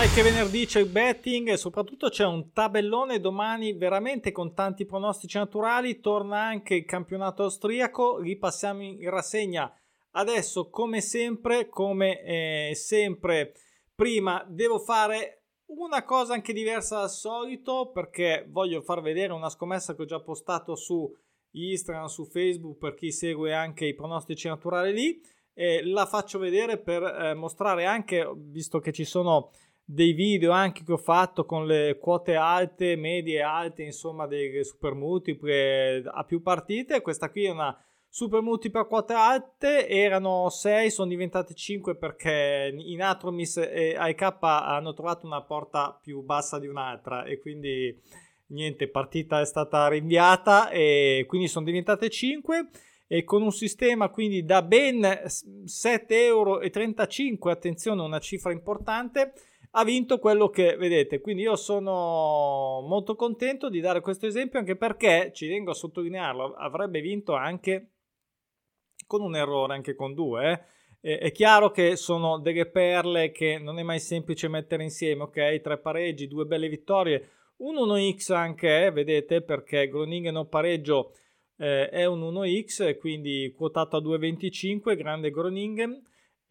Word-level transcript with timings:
Sai 0.00 0.08
che 0.14 0.22
venerdì 0.22 0.64
c'è 0.64 0.80
il 0.80 0.88
betting 0.88 1.50
e 1.50 1.58
soprattutto 1.58 2.08
c'è 2.08 2.24
un 2.24 2.52
tabellone 2.52 3.20
domani 3.20 3.74
veramente 3.74 4.32
con 4.32 4.54
tanti 4.54 4.86
pronostici 4.86 5.36
naturali. 5.36 6.00
Torna 6.00 6.40
anche 6.40 6.76
il 6.76 6.84
campionato 6.86 7.42
austriaco. 7.42 8.18
Ripassiamo 8.18 8.80
in 8.80 9.10
rassegna. 9.10 9.70
Adesso, 10.12 10.70
come 10.70 11.02
sempre, 11.02 11.68
come 11.68 12.22
eh, 12.22 12.74
sempre, 12.74 13.52
prima 13.94 14.42
devo 14.48 14.78
fare 14.78 15.42
una 15.66 16.02
cosa 16.02 16.32
anche 16.32 16.54
diversa 16.54 17.00
dal 17.00 17.10
solito 17.10 17.90
perché 17.90 18.46
voglio 18.48 18.80
far 18.80 19.02
vedere 19.02 19.34
una 19.34 19.50
scommessa 19.50 19.94
che 19.94 20.00
ho 20.00 20.06
già 20.06 20.20
postato 20.22 20.76
su 20.76 21.14
Instagram, 21.50 22.06
su 22.06 22.24
Facebook 22.24 22.78
per 22.78 22.94
chi 22.94 23.12
segue 23.12 23.52
anche 23.52 23.84
i 23.84 23.94
pronostici 23.94 24.48
naturali 24.48 24.94
lì. 24.94 25.20
E 25.52 25.84
la 25.84 26.06
faccio 26.06 26.38
vedere 26.38 26.78
per 26.78 27.02
eh, 27.02 27.34
mostrare 27.34 27.84
anche, 27.84 28.26
visto 28.34 28.78
che 28.78 28.92
ci 28.92 29.04
sono 29.04 29.50
dei 29.92 30.12
video 30.12 30.52
anche 30.52 30.84
che 30.84 30.92
ho 30.92 30.96
fatto 30.96 31.44
con 31.44 31.66
le 31.66 31.98
quote 31.98 32.36
alte, 32.36 32.94
medie 32.94 33.38
e 33.38 33.42
alte, 33.42 33.82
insomma, 33.82 34.28
dei 34.28 34.62
super 34.64 34.94
multiple 34.94 36.02
a 36.06 36.22
più 36.22 36.42
partite. 36.42 37.00
Questa 37.00 37.28
qui 37.28 37.46
è 37.46 37.50
una 37.50 37.76
super 38.08 38.40
multiple 38.40 38.80
a 38.80 38.84
quote 38.84 39.14
alte, 39.14 39.88
erano 39.88 40.48
6, 40.48 40.90
sono 40.90 41.08
diventate 41.08 41.54
5 41.54 41.96
perché 41.96 42.72
in 42.76 43.02
Atromis 43.02 43.56
e 43.56 43.96
AEK 43.96 44.36
hanno 44.40 44.94
trovato 44.94 45.26
una 45.26 45.42
porta 45.42 45.98
più 46.00 46.22
bassa 46.22 46.60
di 46.60 46.68
un'altra 46.68 47.24
e 47.24 47.38
quindi 47.40 47.96
niente, 48.46 48.88
partita 48.88 49.40
è 49.40 49.44
stata 49.44 49.88
rinviata 49.88 50.70
e 50.70 51.24
quindi 51.26 51.48
sono 51.48 51.64
diventate 51.64 52.10
5 52.10 52.68
e 53.08 53.24
con 53.24 53.42
un 53.42 53.52
sistema 53.52 54.08
quindi 54.08 54.44
da 54.44 54.62
ben 54.62 55.00
7,35 55.00 56.08
euro, 56.08 56.60
attenzione, 57.50 58.02
una 58.02 58.20
cifra 58.20 58.52
importante 58.52 59.32
ha 59.70 59.84
vinto 59.84 60.18
quello 60.18 60.48
che 60.48 60.76
vedete. 60.76 61.20
Quindi 61.20 61.42
io 61.42 61.56
sono 61.56 62.84
molto 62.86 63.14
contento 63.14 63.68
di 63.68 63.80
dare 63.80 64.00
questo 64.00 64.26
esempio 64.26 64.58
anche 64.58 64.76
perché, 64.76 65.30
ci 65.34 65.48
tengo 65.48 65.70
a 65.70 65.74
sottolinearlo, 65.74 66.54
avrebbe 66.54 67.00
vinto 67.00 67.34
anche 67.34 67.90
con 69.06 69.20
un 69.22 69.36
errore, 69.36 69.74
anche 69.74 69.94
con 69.94 70.14
due. 70.14 70.66
Eh. 71.00 71.18
È 71.18 71.32
chiaro 71.32 71.70
che 71.70 71.96
sono 71.96 72.38
delle 72.38 72.66
perle 72.66 73.30
che 73.30 73.58
non 73.58 73.78
è 73.78 73.82
mai 73.82 74.00
semplice 74.00 74.48
mettere 74.48 74.82
insieme, 74.82 75.22
ok? 75.22 75.60
Tre 75.60 75.78
pareggi, 75.78 76.28
due 76.28 76.44
belle 76.44 76.68
vittorie, 76.68 77.30
un 77.58 77.76
1x 77.76 78.32
anche, 78.34 78.86
eh, 78.86 78.90
vedete, 78.90 79.40
perché 79.42 79.88
Groningen 79.88 80.34
non 80.34 80.48
pareggio 80.48 81.14
eh, 81.56 81.88
è 81.88 82.04
un 82.04 82.20
1x, 82.20 82.98
quindi 82.98 83.52
quotato 83.56 83.96
a 83.96 84.02
2,25, 84.02 84.96
grande 84.96 85.30
Groningen 85.30 86.02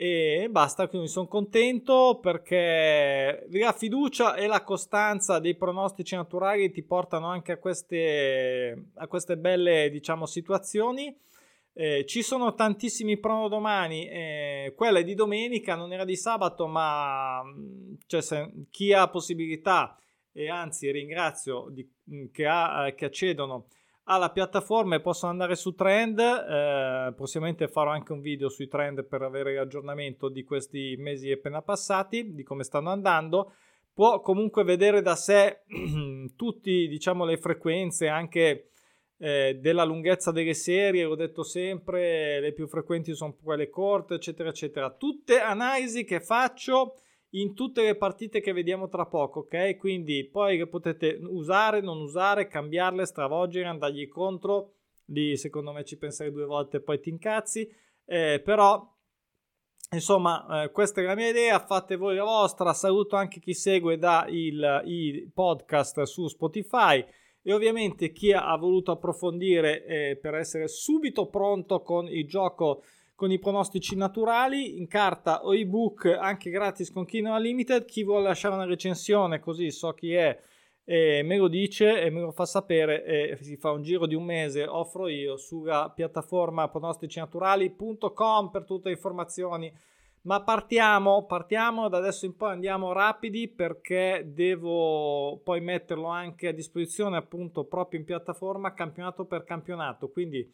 e 0.01 0.47
basta, 0.49 0.87
quindi 0.87 1.09
sono 1.09 1.27
contento 1.27 2.19
perché 2.21 3.45
la 3.49 3.73
fiducia 3.73 4.35
e 4.35 4.47
la 4.47 4.63
costanza 4.63 5.39
dei 5.39 5.55
pronostici 5.55 6.15
naturali 6.15 6.71
ti 6.71 6.83
portano 6.83 7.27
anche 7.27 7.51
a 7.51 7.57
queste, 7.57 8.91
a 8.93 9.07
queste 9.07 9.35
belle 9.35 9.89
diciamo 9.89 10.25
situazioni. 10.25 11.13
Eh, 11.73 12.05
ci 12.05 12.21
sono 12.21 12.53
tantissimi 12.53 13.17
prono 13.17 13.49
domani, 13.49 14.07
eh, 14.07 14.73
quella 14.73 14.99
è 14.99 15.03
di 15.03 15.15
domenica, 15.15 15.75
non 15.75 15.91
era 15.91 16.05
di 16.05 16.15
sabato, 16.15 16.65
ma 16.65 17.43
cioè, 18.05 18.21
se, 18.21 18.53
chi 18.69 18.93
ha 18.93 19.09
possibilità 19.09 19.99
e 20.31 20.49
anzi 20.49 20.89
ringrazio 20.91 21.67
di, 21.69 21.85
che, 22.31 22.47
ha, 22.47 22.93
che 22.95 23.03
accedono 23.03 23.67
alla 24.11 24.31
piattaforma 24.31 24.95
e 24.95 25.01
possono 25.01 25.31
andare 25.31 25.55
su 25.55 25.73
trend. 25.75 26.19
Eh, 26.19 27.13
prossimamente 27.15 27.67
farò 27.67 27.91
anche 27.91 28.11
un 28.11 28.21
video 28.21 28.49
sui 28.49 28.67
trend 28.67 29.05
per 29.05 29.21
avere 29.21 29.57
aggiornamento 29.59 30.29
di 30.29 30.43
questi 30.43 30.95
mesi 30.97 31.31
appena 31.31 31.61
passati, 31.61 32.33
di 32.33 32.43
come 32.43 32.63
stanno 32.63 32.89
andando. 32.89 33.53
Può 33.93 34.19
comunque 34.21 34.63
vedere 34.63 35.01
da 35.01 35.15
sé 35.15 35.63
tutte 36.35 36.69
diciamo, 36.87 37.23
le 37.23 37.37
frequenze 37.37 38.07
anche 38.07 38.71
eh, 39.19 39.59
della 39.61 39.83
lunghezza 39.83 40.31
delle 40.31 40.55
serie. 40.55 41.05
Ho 41.05 41.15
detto 41.15 41.43
sempre, 41.43 42.39
le 42.39 42.53
più 42.53 42.67
frequenti 42.67 43.13
sono 43.13 43.35
quelle 43.41 43.69
corte, 43.69 44.15
eccetera, 44.15 44.49
eccetera. 44.49 44.89
Tutte 44.89 45.39
analisi 45.39 46.03
che 46.03 46.19
faccio 46.19 46.95
in 47.31 47.53
tutte 47.53 47.83
le 47.83 47.95
partite 47.95 48.41
che 48.41 48.53
vediamo 48.53 48.87
tra 48.87 49.05
poco, 49.05 49.41
ok? 49.41 49.77
Quindi 49.77 50.25
poi 50.25 50.67
potete 50.67 51.19
usare, 51.21 51.81
non 51.81 51.99
usare, 51.99 52.47
cambiarle, 52.47 53.05
stravolgere, 53.05 53.67
andargli 53.67 54.07
contro. 54.07 54.73
Lì 55.05 55.37
secondo 55.37 55.71
me 55.71 55.83
ci 55.83 55.97
penserei 55.97 56.31
due 56.31 56.45
volte 56.45 56.77
e 56.77 56.81
poi 56.81 56.99
ti 56.99 57.09
incazzi. 57.09 57.69
Eh, 58.05 58.41
però 58.43 58.95
insomma 59.91 60.63
eh, 60.63 60.71
questa 60.71 61.01
è 61.01 61.03
la 61.03 61.15
mia 61.15 61.29
idea, 61.29 61.59
fate 61.59 61.95
voi 61.95 62.15
la 62.15 62.23
vostra. 62.23 62.73
Saluto 62.73 63.15
anche 63.15 63.39
chi 63.39 63.53
segue 63.53 63.97
da 63.97 64.25
il, 64.27 64.83
il 64.85 65.31
podcast 65.31 66.01
su 66.03 66.27
Spotify 66.27 67.05
e 67.41 67.53
ovviamente 67.53 68.11
chi 68.11 68.33
ha 68.33 68.55
voluto 68.55 68.91
approfondire 68.91 69.85
eh, 69.85 70.17
per 70.17 70.33
essere 70.35 70.67
subito 70.67 71.27
pronto 71.27 71.81
con 71.81 72.07
il 72.07 72.27
gioco 72.27 72.83
con 73.19 73.33
i 73.33 73.37
pronostici 73.37 73.97
naturali 73.97 74.77
in 74.77 74.87
carta 74.87 75.43
o 75.43 75.53
ebook 75.53 76.05
anche 76.05 76.49
gratis 76.49 76.89
con 76.89 77.03
Kino 77.03 77.35
Unlimited. 77.35 77.83
Chi 77.83 78.05
vuole 78.05 78.23
lasciare 78.23 78.55
una 78.55 78.63
recensione 78.63 79.41
così 79.41 79.71
so 79.71 79.91
chi 79.91 80.13
è 80.13 80.39
e 80.85 81.21
me 81.23 81.35
lo 81.35 81.49
dice 81.49 82.01
e 82.01 82.09
me 82.11 82.21
lo 82.21 82.31
fa 82.31 82.45
sapere 82.45 83.03
e 83.03 83.35
si 83.41 83.57
fa 83.57 83.71
un 83.71 83.83
giro 83.83 84.05
di 84.05 84.15
un 84.15 84.23
mese 84.23 84.65
offro 84.65 85.09
io 85.09 85.35
sulla 85.35 85.91
piattaforma 85.93 86.69
pronosticinaturali.com 86.69 88.49
per 88.51 88.63
tutte 88.63 88.87
le 88.87 88.95
informazioni 88.95 89.69
ma 90.21 90.41
partiamo 90.41 91.25
partiamo 91.25 91.89
da 91.89 91.97
adesso 91.97 92.25
in 92.25 92.37
poi 92.37 92.53
andiamo 92.53 92.93
rapidi 92.93 93.49
perché 93.49 94.31
devo 94.33 95.41
poi 95.43 95.59
metterlo 95.59 96.07
anche 96.07 96.47
a 96.47 96.53
disposizione 96.53 97.17
appunto 97.17 97.65
proprio 97.65 97.99
in 97.99 98.05
piattaforma 98.05 98.73
campionato 98.73 99.25
per 99.25 99.43
campionato 99.43 100.09
quindi 100.09 100.49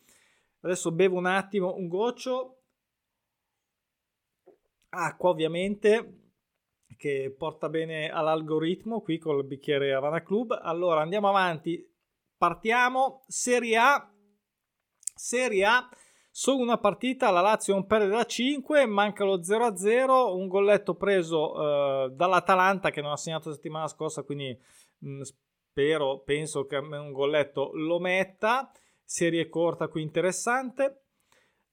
Adesso 0.65 0.91
bevo 0.91 1.17
un 1.17 1.27
attimo 1.27 1.75
un 1.75 1.87
goccio. 1.87 2.63
Acqua 4.89 5.29
ovviamente 5.29 6.21
che 6.97 7.33
porta 7.37 7.69
bene 7.69 8.09
all'algoritmo 8.09 9.01
qui 9.01 9.19
col 9.19 9.45
bicchiere 9.45 9.93
Havana 9.93 10.23
Club. 10.23 10.59
Allora 10.59 11.01
andiamo 11.01 11.29
avanti. 11.29 11.87
Partiamo. 12.35 13.25
Serie 13.27 13.77
A. 13.77 14.11
Serie 15.13 15.65
A. 15.65 15.87
Solo 16.31 16.63
una 16.63 16.79
partita, 16.79 17.29
la 17.29 17.41
Lazio 17.41 17.75
non 17.75 17.85
perde 17.85 18.07
da 18.07 18.25
5, 18.25 18.87
manca 18.87 19.23
lo 19.23 19.39
0-0, 19.39 20.35
un 20.35 20.47
golletto 20.47 20.95
preso 20.95 21.53
eh, 22.05 22.09
dall'Atalanta 22.09 22.89
che 22.89 23.01
non 23.01 23.11
ha 23.11 23.17
segnato 23.17 23.47
la 23.47 23.55
settimana 23.55 23.87
scorsa, 23.87 24.23
quindi 24.23 24.57
mh, 24.97 25.09
mm, 25.09 25.21
spero, 25.21 26.23
penso 26.25 26.65
che 26.65 26.75
un 26.75 27.13
golletto 27.13 27.69
lo 27.75 27.99
metta 27.99 28.69
serie 29.05 29.47
corta 29.47 29.87
qui 29.87 30.01
interessante. 30.01 31.03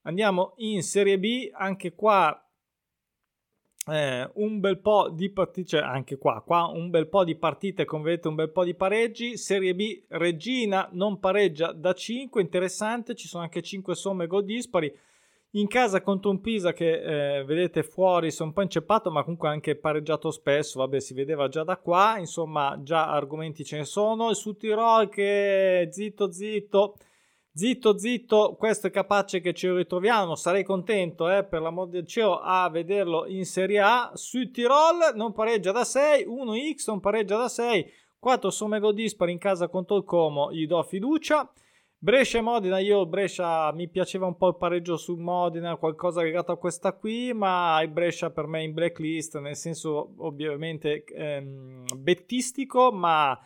Andiamo 0.03 0.53
in 0.57 0.83
Serie 0.83 1.17
B, 1.17 1.49
anche 1.53 1.93
qua 1.93 2.37
eh, 3.87 4.29
un 4.35 4.59
bel 4.59 4.79
po' 4.79 5.09
di 5.09 5.31
partite, 5.31 5.67
cioè 5.67 5.81
anche 5.81 6.17
qua, 6.17 6.41
qua 6.45 6.67
un 6.67 6.89
bel 6.89 7.07
po' 7.07 7.23
di 7.23 7.35
partite, 7.35 7.85
come 7.85 8.03
vedete 8.03 8.27
un 8.27 8.35
bel 8.35 8.51
po' 8.51 8.63
di 8.63 8.75
pareggi. 8.75 9.37
Serie 9.37 9.73
B, 9.73 10.03
Regina 10.09 10.89
non 10.91 11.19
pareggia 11.19 11.71
da 11.71 11.93
5, 11.93 12.41
interessante, 12.41 13.15
ci 13.15 13.27
sono 13.27 13.43
anche 13.43 13.61
5 13.61 13.95
somme 13.95 14.27
gol 14.27 14.45
dispari. 14.45 14.93
In 15.55 15.67
casa 15.67 16.01
contro 16.01 16.31
un 16.31 16.41
Pisa 16.41 16.73
che 16.73 17.37
eh, 17.37 17.43
vedete 17.43 17.83
fuori, 17.83 18.29
è 18.29 18.41
un 18.41 18.53
po' 18.53 18.63
inceppato, 18.63 19.11
ma 19.11 19.21
comunque 19.21 19.49
anche 19.49 19.75
pareggiato 19.75 20.31
spesso. 20.31 20.79
Vabbè, 20.79 20.99
si 20.99 21.13
vedeva 21.13 21.47
già 21.47 21.63
da 21.63 21.77
qua. 21.77 22.15
Insomma, 22.17 22.79
già 22.81 23.11
argomenti 23.11 23.63
ce 23.63 23.77
ne 23.77 23.85
sono. 23.85 24.31
E 24.31 24.33
su 24.33 24.55
Tirol 24.55 25.09
che 25.09 25.89
zitto, 25.91 26.31
zitto 26.31 26.97
Zitto, 27.55 27.99
zitto, 27.99 28.55
questo 28.57 28.87
è 28.87 28.89
capace 28.89 29.39
che 29.39 29.53
ci 29.53 29.69
ritroviamo. 29.69 30.33
Sarei 30.33 30.63
contento, 30.63 31.29
eh, 31.29 31.43
per 31.43 31.61
l'amor 31.61 31.87
del 31.87 32.07
cielo, 32.07 32.39
a 32.39 32.67
vederlo 32.67 33.27
in 33.27 33.45
Serie 33.45 33.79
A. 33.79 34.09
Su 34.15 34.49
Tirol 34.49 35.13
non 35.13 35.33
pareggia 35.33 35.71
da 35.71 35.83
6, 35.83 36.25
1x 36.25 36.85
non 36.87 36.99
pareggia 36.99 37.37
da 37.37 37.47
6, 37.47 37.85
4 38.17 38.49
somme 38.49 38.79
gol 38.79 38.95
dispari 38.95 39.33
in 39.33 39.37
casa 39.37 39.67
contro 39.67 39.97
il 39.97 40.03
Como, 40.03 40.51
gli 40.51 40.65
do 40.65 40.81
fiducia. 40.81 41.47
Brescia 41.95 42.39
e 42.39 42.41
Modena, 42.41 42.79
io 42.79 43.05
Brescia 43.05 43.71
mi 43.71 43.87
piaceva 43.87 44.25
un 44.25 44.35
po' 44.35 44.47
il 44.47 44.57
pareggio 44.57 44.97
su 44.97 45.15
Modena, 45.15 45.75
qualcosa 45.75 46.23
legato 46.23 46.51
a 46.51 46.57
questa 46.57 46.93
qui, 46.93 47.33
ma 47.33 47.79
il 47.83 47.89
Brescia 47.89 48.31
per 48.31 48.47
me 48.47 48.61
è 48.61 48.63
in 48.63 48.73
blacklist, 48.73 49.37
nel 49.37 49.55
senso 49.55 50.15
ovviamente 50.17 51.03
ehm, 51.03 51.85
bettistico, 51.97 52.91
ma 52.91 53.39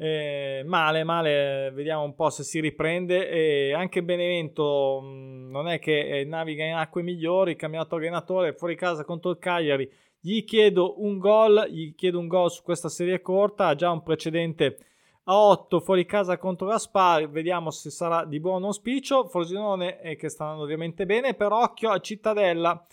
eh, 0.00 0.62
male, 0.64 1.02
male, 1.02 1.72
vediamo 1.72 2.04
un 2.04 2.14
po' 2.14 2.30
se 2.30 2.44
si 2.44 2.60
riprende. 2.60 3.28
E 3.28 3.72
anche 3.74 4.04
Benevento 4.04 5.00
mh, 5.02 5.06
mm, 5.06 5.50
non 5.50 5.68
è 5.68 5.80
che 5.80 6.20
eh, 6.20 6.24
naviga 6.24 6.64
in 6.64 6.74
acque 6.74 7.02
migliori, 7.02 7.56
cambiato 7.56 7.96
allenatore 7.96 8.52
fuori 8.52 8.76
casa 8.76 9.04
contro 9.04 9.30
il 9.30 9.38
Cagliari. 9.38 9.90
Gli 10.20 10.44
chiedo 10.44 11.02
un 11.02 11.18
gol, 11.18 11.66
gli 11.68 11.94
chiedo 11.96 12.20
un 12.20 12.28
gol 12.28 12.50
su 12.50 12.62
questa 12.62 12.88
serie 12.88 13.20
corta, 13.20 13.66
ha 13.66 13.74
già 13.74 13.90
un 13.90 14.02
precedente 14.02 14.78
a 15.24 15.36
8 15.36 15.80
fuori 15.80 16.06
casa 16.06 16.38
contro 16.38 16.68
la 16.68 16.78
Spal, 16.78 17.28
vediamo 17.28 17.70
se 17.70 17.90
sarà 17.90 18.24
di 18.24 18.38
buon 18.38 18.64
auspicio. 18.64 19.26
Frosinone 19.26 20.00
eh, 20.00 20.14
che 20.14 20.28
sta 20.28 20.44
andando 20.44 20.64
ovviamente 20.64 21.06
bene, 21.06 21.34
per 21.34 21.50
occhio 21.50 21.90
a 21.90 21.98
Cittadella 21.98 22.86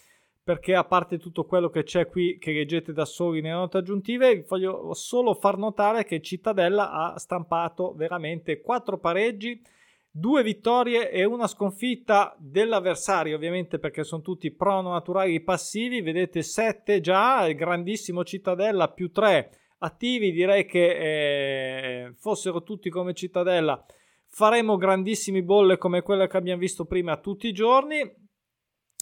perché 0.45 0.75
a 0.75 0.83
parte 0.83 1.17
tutto 1.17 1.45
quello 1.45 1.69
che 1.69 1.81
c'è 1.81 2.05
qui 2.05 2.37
che 2.37 2.51
leggete 2.51 2.93
da 2.93 3.03
soli 3.03 3.41
nelle 3.41 3.55
note 3.55 3.79
aggiuntive, 3.79 4.45
voglio 4.47 4.93
solo 4.93 5.33
far 5.33 5.57
notare 5.57 6.05
che 6.05 6.21
Cittadella 6.21 6.91
ha 6.91 7.17
stampato 7.17 7.95
veramente 7.95 8.61
quattro 8.61 8.99
pareggi, 8.99 9.59
due 10.07 10.43
vittorie 10.43 11.09
e 11.09 11.25
una 11.25 11.47
sconfitta 11.47 12.35
dell'avversario, 12.37 13.35
ovviamente 13.35 13.79
perché 13.79 14.03
sono 14.03 14.21
tutti 14.21 14.53
prono 14.53 14.91
naturali 14.91 15.41
passivi, 15.41 16.01
vedete 16.01 16.43
7 16.43 17.01
già, 17.01 17.47
il 17.47 17.55
grandissimo 17.55 18.23
Cittadella 18.23 18.89
più 18.89 19.11
3 19.11 19.49
attivi, 19.79 20.31
direi 20.31 20.67
che 20.67 22.03
eh, 22.05 22.13
fossero 22.19 22.61
tutti 22.61 22.91
come 22.91 23.15
Cittadella 23.15 23.83
faremo 24.27 24.77
grandissimi 24.77 25.41
bolle 25.41 25.79
come 25.79 26.03
quelle 26.03 26.27
che 26.27 26.37
abbiamo 26.37 26.59
visto 26.59 26.85
prima 26.85 27.17
tutti 27.17 27.47
i 27.47 27.51
giorni 27.51 28.23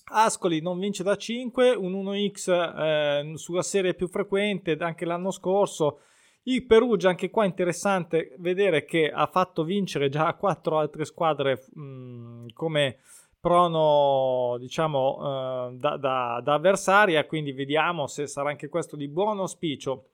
Ascoli 0.05 0.61
non 0.61 0.79
vince 0.79 1.03
da 1.03 1.15
5, 1.15 1.75
un 1.75 1.93
1x 1.93 2.51
eh, 2.51 3.37
sulla 3.37 3.61
serie 3.61 3.93
più 3.93 4.07
frequente 4.07 4.77
anche 4.79 5.05
l'anno 5.05 5.31
scorso. 5.31 6.01
Il 6.43 6.65
Perugia, 6.65 7.09
anche 7.09 7.29
qua 7.29 7.45
interessante 7.45 8.35
vedere 8.39 8.83
che 8.83 9.09
ha 9.09 9.27
fatto 9.27 9.63
vincere 9.63 10.09
già 10.09 10.33
quattro 10.33 10.77
altre 10.77 11.05
squadre 11.05 11.65
mh, 11.73 11.81
mm, 11.81 12.47
come 12.53 12.97
prono, 13.39 14.57
diciamo, 14.59 15.19
eh, 15.19 15.75
da, 15.75 15.97
da, 15.97 16.41
da 16.43 16.53
avversaria, 16.53 17.25
quindi 17.25 17.53
vediamo 17.53 18.07
se 18.07 18.27
sarà 18.27 18.49
anche 18.49 18.67
questo 18.67 18.95
di 18.97 19.07
buon 19.07 19.39
auspicio. 19.39 20.09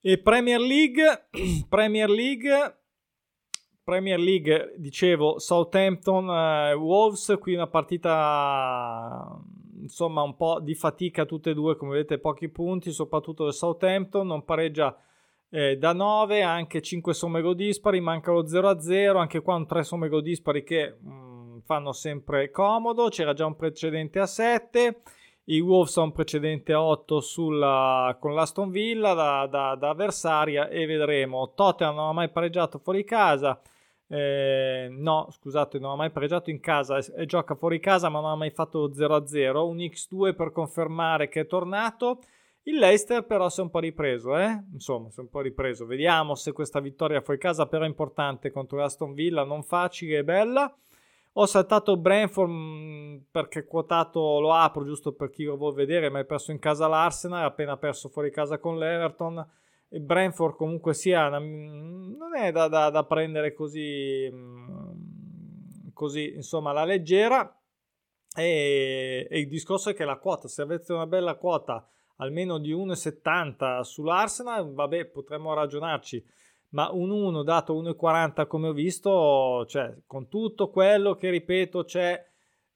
E 0.00 0.18
Premier 0.18 0.60
League, 0.60 1.28
Premier 1.68 2.10
League 2.10 2.81
Premier 3.84 4.18
League, 4.18 4.74
dicevo, 4.76 5.38
Southampton, 5.38 6.28
eh, 6.28 6.74
Wolves, 6.74 7.36
qui 7.40 7.54
una 7.54 7.66
partita 7.66 9.40
insomma 9.82 10.22
un 10.22 10.36
po' 10.36 10.60
di 10.60 10.74
fatica 10.74 11.24
tutte 11.24 11.50
e 11.50 11.54
due, 11.54 11.76
come 11.76 11.92
vedete 11.92 12.18
pochi 12.18 12.48
punti, 12.48 12.92
soprattutto 12.92 13.44
del 13.44 13.52
Southampton, 13.52 14.26
non 14.26 14.44
pareggia 14.44 14.96
eh, 15.50 15.76
da 15.76 15.92
9, 15.92 16.42
anche 16.42 16.80
5 16.80 17.12
somme 17.12 17.42
gol 17.42 17.56
dispari, 17.56 18.00
manca 18.00 18.32
lo 18.32 18.44
0-0, 18.44 19.16
anche 19.16 19.40
qua 19.40 19.56
un 19.56 19.66
3 19.66 19.82
somme 19.82 20.08
gol 20.08 20.22
dispari 20.22 20.62
che 20.62 20.96
mh, 20.98 21.10
mm, 21.10 21.58
fanno 21.64 21.92
sempre 21.92 22.50
comodo, 22.50 23.08
c'era 23.08 23.34
già 23.34 23.44
un 23.44 23.56
precedente 23.56 24.18
a 24.18 24.26
7, 24.26 25.02
i 25.46 25.60
Wolves 25.60 25.96
ha 25.96 26.02
un 26.02 26.12
precedente 26.12 26.72
a 26.72 26.82
8 26.82 27.20
sulla, 27.20 28.16
con 28.20 28.34
l'Aston 28.34 28.70
Villa 28.70 29.12
da, 29.12 29.46
da, 29.46 29.74
da 29.74 29.90
avversaria 29.90 30.68
e 30.68 30.86
vedremo, 30.86 31.52
Tottenham 31.54 31.96
non 31.96 32.08
ha 32.08 32.12
mai 32.12 32.30
pareggiato 32.30 32.78
fuori 32.78 33.04
casa, 33.04 33.60
eh, 34.12 34.88
no, 34.90 35.28
scusate, 35.30 35.78
non 35.78 35.92
ha 35.92 35.96
mai 35.96 36.10
pareggiato 36.10 36.50
in 36.50 36.60
casa 36.60 36.98
e, 36.98 37.24
gioca 37.24 37.54
fuori 37.54 37.80
casa, 37.80 38.10
ma 38.10 38.20
non 38.20 38.30
ha 38.30 38.36
mai 38.36 38.50
fatto 38.50 38.90
0-0. 38.90 39.66
Un 39.66 39.78
X2 39.78 40.34
per 40.34 40.52
confermare 40.52 41.28
che 41.28 41.40
è 41.40 41.46
tornato. 41.46 42.20
Il 42.64 42.76
Leicester 42.76 43.24
però 43.24 43.48
si 43.48 43.60
è 43.60 43.62
un 43.62 43.70
po' 43.70 43.78
ripreso, 43.78 44.36
eh? 44.36 44.64
Insomma, 44.70 45.08
si 45.10 45.18
è 45.18 45.22
un 45.22 45.30
po' 45.30 45.40
ripreso. 45.40 45.86
Vediamo 45.86 46.34
se 46.34 46.52
questa 46.52 46.78
vittoria 46.78 47.22
fuori 47.22 47.40
casa 47.40 47.66
però 47.66 47.84
è 47.84 47.88
importante 47.88 48.50
contro 48.50 48.84
Aston 48.84 49.14
Villa, 49.14 49.44
non 49.44 49.62
facile 49.62 50.18
e 50.18 50.24
bella. 50.24 50.76
Ho 51.36 51.46
saltato 51.46 51.96
Brentford 51.96 52.50
mm, 52.50 53.16
perché 53.30 53.64
quotato 53.64 54.40
lo 54.40 54.52
apro 54.52 54.84
giusto 54.84 55.12
per 55.14 55.30
chi 55.30 55.44
lo 55.44 55.56
vuole 55.56 55.74
vedere, 55.74 56.10
ma 56.10 56.18
è 56.18 56.24
perso 56.26 56.50
in 56.52 56.58
casa 56.58 56.86
l'Arsenal, 56.86 57.44
appena 57.44 57.78
perso 57.78 58.10
fuori 58.10 58.30
casa 58.30 58.58
con 58.58 58.78
l'Everton 58.78 59.42
il 59.92 60.02
Brentford 60.02 60.56
comunque 60.56 60.94
sia 60.94 61.28
non 61.28 62.34
è 62.36 62.50
da, 62.50 62.68
da, 62.68 62.90
da 62.90 63.04
prendere 63.04 63.52
così, 63.52 64.30
così 65.92 66.32
insomma 66.34 66.70
alla 66.70 66.84
leggera. 66.84 67.56
E, 68.34 69.26
e, 69.30 69.38
il 69.40 69.48
discorso 69.48 69.90
è 69.90 69.94
che 69.94 70.06
la 70.06 70.16
quota 70.16 70.48
se 70.48 70.62
avete 70.62 70.94
una 70.94 71.06
bella 71.06 71.34
quota 71.34 71.86
almeno 72.16 72.58
di 72.58 72.72
1,70 72.72 73.80
sull'Arsenal 73.80 74.72
vabbè 74.72 75.04
potremmo 75.06 75.52
ragionarci 75.52 76.24
ma 76.70 76.90
un 76.90 77.10
1 77.10 77.42
dato 77.42 77.78
1,40 77.78 78.46
come 78.46 78.68
ho 78.68 78.72
visto 78.72 79.66
cioè 79.66 79.94
con 80.06 80.28
tutto 80.28 80.70
quello 80.70 81.14
che 81.14 81.28
ripeto 81.28 81.84
c'è 81.84 82.31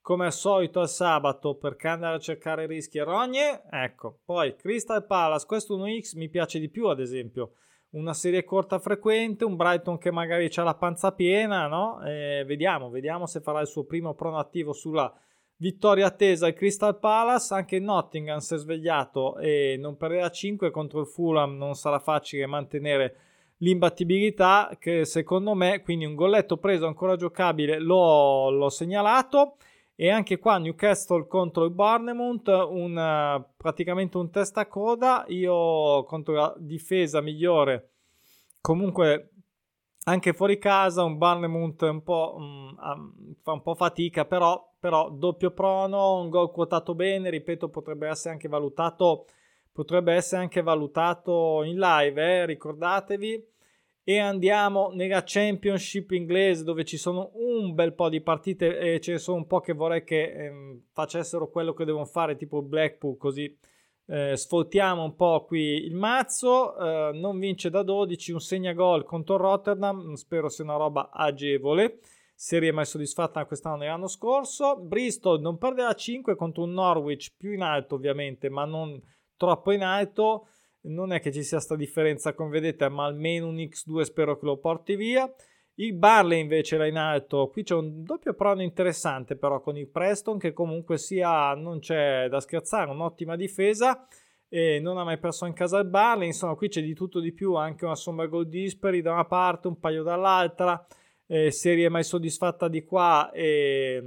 come 0.07 0.27
al 0.27 0.31
solito 0.31 0.79
al 0.79 0.87
sabato 0.87 1.55
perché 1.55 1.89
andare 1.89 2.15
a 2.15 2.19
cercare 2.19 2.65
rischi 2.65 2.97
e 2.97 3.03
rogne. 3.03 3.63
Ecco, 3.69 4.19
poi 4.23 4.55
Crystal 4.55 5.05
Palace, 5.05 5.45
questo 5.45 5.77
1x 5.77 6.17
mi 6.17 6.29
piace 6.29 6.59
di 6.59 6.69
più 6.69 6.87
ad 6.87 7.01
esempio. 7.01 7.55
Una 7.89 8.13
serie 8.13 8.45
corta 8.45 8.79
frequente, 8.79 9.43
un 9.43 9.57
Brighton 9.57 9.97
che 9.97 10.09
magari 10.09 10.49
ha 10.55 10.63
la 10.63 10.75
panza 10.75 11.11
piena, 11.11 11.67
no? 11.67 12.01
E 12.05 12.45
vediamo, 12.47 12.89
vediamo 12.89 13.25
se 13.25 13.41
farà 13.41 13.59
il 13.59 13.67
suo 13.67 13.83
primo 13.83 14.13
prono 14.13 14.37
attivo 14.37 14.71
sulla 14.71 15.13
vittoria 15.57 16.05
attesa 16.05 16.47
il 16.47 16.53
Crystal 16.53 16.97
Palace. 16.97 17.53
Anche 17.53 17.77
Nottingham 17.77 18.37
si 18.37 18.53
è 18.53 18.57
svegliato 18.57 19.37
e 19.39 19.75
non 19.77 19.97
perderà 19.97 20.29
5 20.29 20.71
contro 20.71 21.01
il 21.01 21.07
Fulham, 21.07 21.57
non 21.57 21.73
sarà 21.73 21.99
facile 21.99 22.45
mantenere 22.45 23.15
l'imbattibilità 23.57 24.77
che 24.79 25.03
secondo 25.03 25.53
me, 25.53 25.81
quindi 25.81 26.05
un 26.05 26.15
golletto 26.15 26.55
preso 26.55 26.87
ancora 26.87 27.17
giocabile, 27.17 27.77
l'ho, 27.77 28.49
l'ho 28.51 28.69
segnalato. 28.69 29.57
E 29.99 30.11
anche 30.11 30.37
qua 30.37 30.59
Newcastle 30.59 31.25
contro 31.25 31.65
il 31.65 31.71
Barnemount, 31.71 32.47
un, 32.47 33.43
praticamente 33.57 34.17
un 34.17 34.29
testa 34.29 34.61
a 34.61 34.67
coda. 34.67 35.25
Io 35.29 36.03
contro 36.03 36.35
la 36.35 36.53
difesa 36.55 37.19
migliore, 37.19 37.93
comunque 38.61 39.31
anche 40.03 40.33
fuori 40.33 40.59
casa, 40.59 41.03
un 41.03 41.17
Barnemount 41.17 41.81
un 41.81 42.03
po', 42.03 42.35
um, 42.37 43.35
fa 43.41 43.53
un 43.53 43.61
po' 43.63 43.73
fatica, 43.73 44.25
però, 44.25 44.71
però 44.79 45.09
doppio 45.09 45.49
prono, 45.49 46.19
un 46.19 46.29
gol 46.29 46.51
quotato 46.51 46.93
bene, 46.93 47.31
ripeto, 47.31 47.69
potrebbe 47.69 48.07
essere 48.07 48.35
anche 48.35 48.47
valutato, 48.47 49.25
potrebbe 49.71 50.13
essere 50.13 50.43
anche 50.43 50.61
valutato 50.61 51.63
in 51.63 51.79
live, 51.79 52.21
eh, 52.21 52.45
ricordatevi 52.45 53.55
e 54.09 54.19
andiamo 54.19 54.89
nella 54.93 55.23
Championship 55.25 56.11
inglese 56.11 56.63
dove 56.63 56.85
ci 56.85 56.95
sono 56.95 57.31
un 57.33 57.73
bel 57.73 57.91
po' 57.91 58.07
di 58.07 58.21
partite 58.21 58.79
e 58.79 59.01
ce 59.01 59.11
ne 59.11 59.17
sono 59.17 59.35
un 59.35 59.47
po' 59.47 59.59
che 59.59 59.73
vorrei 59.73 60.05
che 60.05 60.21
eh, 60.21 60.81
facessero 60.93 61.49
quello 61.49 61.73
che 61.73 61.83
devono 61.83 62.05
fare 62.05 62.37
tipo 62.37 62.61
Blackpool 62.61 63.17
così 63.17 63.53
eh, 64.05 64.37
sfoltiamo 64.37 65.03
un 65.03 65.13
po' 65.13 65.43
qui 65.45 65.83
il 65.83 65.93
mazzo. 65.93 66.77
Eh, 66.77 67.11
non 67.15 67.37
vince 67.37 67.69
da 67.69 67.83
12 67.83 68.31
un 68.31 68.39
segna 68.39 68.71
gol 68.71 69.03
contro 69.03 69.35
Rotterdam 69.35 70.13
spero 70.13 70.47
sia 70.47 70.63
una 70.63 70.77
roba 70.77 71.09
agevole. 71.11 71.99
Serie 72.33 72.71
mai 72.71 72.85
soddisfatta 72.85 73.43
quest'anno 73.45 73.83
e 73.83 73.87
l'anno 73.87 74.07
scorso. 74.07 74.77
Bristol 74.77 75.41
non 75.41 75.57
perde 75.57 75.83
a 75.83 75.93
5 75.93 76.37
contro 76.37 76.63
un 76.63 76.71
Norwich 76.71 77.33
più 77.35 77.51
in 77.51 77.61
alto 77.61 77.95
ovviamente 77.95 78.47
ma 78.47 78.63
non 78.63 79.01
troppo 79.35 79.73
in 79.73 79.83
alto 79.83 80.47
non 80.81 81.11
è 81.11 81.19
che 81.19 81.31
ci 81.31 81.43
sia 81.43 81.57
questa 81.57 81.75
differenza 81.75 82.33
come 82.33 82.49
vedete 82.49 82.87
ma 82.89 83.05
almeno 83.05 83.47
un 83.47 83.55
x2 83.55 84.01
spero 84.01 84.37
che 84.37 84.45
lo 84.45 84.57
porti 84.57 84.95
via. 84.95 85.31
Il 85.79 85.93
Barley 85.93 86.39
invece 86.39 86.75
era 86.75 86.87
in 86.87 86.97
alto. 86.97 87.49
Qui 87.49 87.63
c'è 87.63 87.75
un 87.75 88.03
doppio 88.03 88.33
prono 88.33 88.63
interessante 88.63 89.35
però 89.35 89.61
con 89.61 89.77
il 89.77 89.87
Preston 89.87 90.39
che 90.39 90.51
comunque 90.51 90.97
sia 90.97 91.53
non 91.53 91.79
c'è 91.79 92.27
da 92.29 92.39
scherzare 92.39 92.89
un'ottima 92.89 93.35
difesa. 93.35 94.07
E 94.49 94.79
non 94.79 94.97
ha 94.97 95.03
mai 95.03 95.19
perso 95.19 95.45
in 95.45 95.53
casa 95.53 95.77
il 95.77 95.87
Barley. 95.87 96.27
Insomma 96.27 96.55
qui 96.55 96.69
c'è 96.69 96.81
di 96.81 96.95
tutto 96.95 97.19
di 97.19 97.31
più 97.31 97.53
anche 97.55 97.85
una 97.85 97.95
somma 97.95 98.25
gol 98.25 98.47
dispari 98.47 99.01
da 99.01 99.11
una 99.11 99.25
parte 99.25 99.67
un 99.67 99.77
paio 99.79 100.01
dall'altra. 100.01 100.83
Eh, 101.27 101.51
serie 101.51 101.89
mai 101.89 102.03
soddisfatta 102.03 102.69
di 102.69 102.83
qua 102.85 103.29
e, 103.31 104.01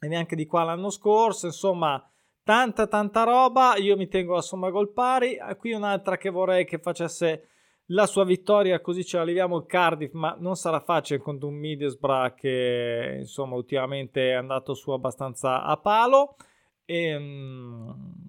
e 0.00 0.08
neanche 0.08 0.36
di 0.36 0.44
qua 0.44 0.64
l'anno 0.64 0.90
scorso. 0.90 1.46
Insomma 1.46 2.11
tanta 2.44 2.86
tanta 2.86 3.22
roba 3.24 3.76
io 3.76 3.96
mi 3.96 4.08
tengo 4.08 4.34
la 4.34 4.40
somma 4.40 4.70
gol 4.70 4.92
pari. 4.92 5.38
Ah, 5.38 5.54
qui 5.56 5.72
un'altra 5.72 6.16
che 6.16 6.30
vorrei 6.30 6.64
che 6.64 6.78
facesse 6.78 7.48
la 7.86 8.06
sua 8.06 8.24
vittoria 8.24 8.80
così 8.80 9.04
ce 9.04 9.18
la 9.18 9.24
leviamo 9.24 9.58
il 9.58 9.66
Cardiff 9.66 10.12
ma 10.12 10.36
non 10.38 10.54
sarà 10.54 10.80
facile 10.80 11.20
contro 11.20 11.48
un 11.48 11.54
Middlesbrough 11.54 12.34
che 12.34 13.16
insomma 13.18 13.56
ultimamente 13.56 14.30
è 14.30 14.34
andato 14.34 14.74
su 14.74 14.90
abbastanza 14.90 15.62
a 15.62 15.76
palo. 15.76 16.36
E, 16.84 17.14
um, 17.14 18.20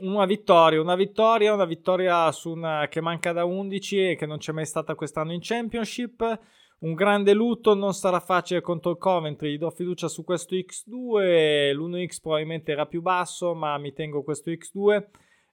una 0.00 0.26
vittoria 0.26 0.78
una 0.78 0.94
vittoria 0.94 1.54
una 1.54 1.64
vittoria 1.64 2.30
su 2.30 2.50
una 2.50 2.86
che 2.88 3.00
manca 3.00 3.32
da 3.32 3.46
11 3.46 4.10
e 4.10 4.16
che 4.16 4.26
non 4.26 4.36
c'è 4.36 4.52
mai 4.52 4.66
stata 4.66 4.94
quest'anno 4.94 5.32
in 5.32 5.40
Championship 5.40 6.40
un 6.86 6.94
grande 6.94 7.34
lutto 7.34 7.74
non 7.74 7.94
sarà 7.94 8.20
facile 8.20 8.60
contro 8.60 8.92
il 8.92 8.96
Coventry, 8.96 9.52
gli 9.52 9.58
do 9.58 9.70
fiducia 9.70 10.06
su 10.06 10.22
questo 10.22 10.54
X2, 10.54 11.74
l'1X 11.74 12.20
probabilmente 12.22 12.70
era 12.70 12.86
più 12.86 13.02
basso, 13.02 13.54
ma 13.54 13.76
mi 13.76 13.92
tengo 13.92 14.22
questo 14.22 14.50
X2 14.50 15.04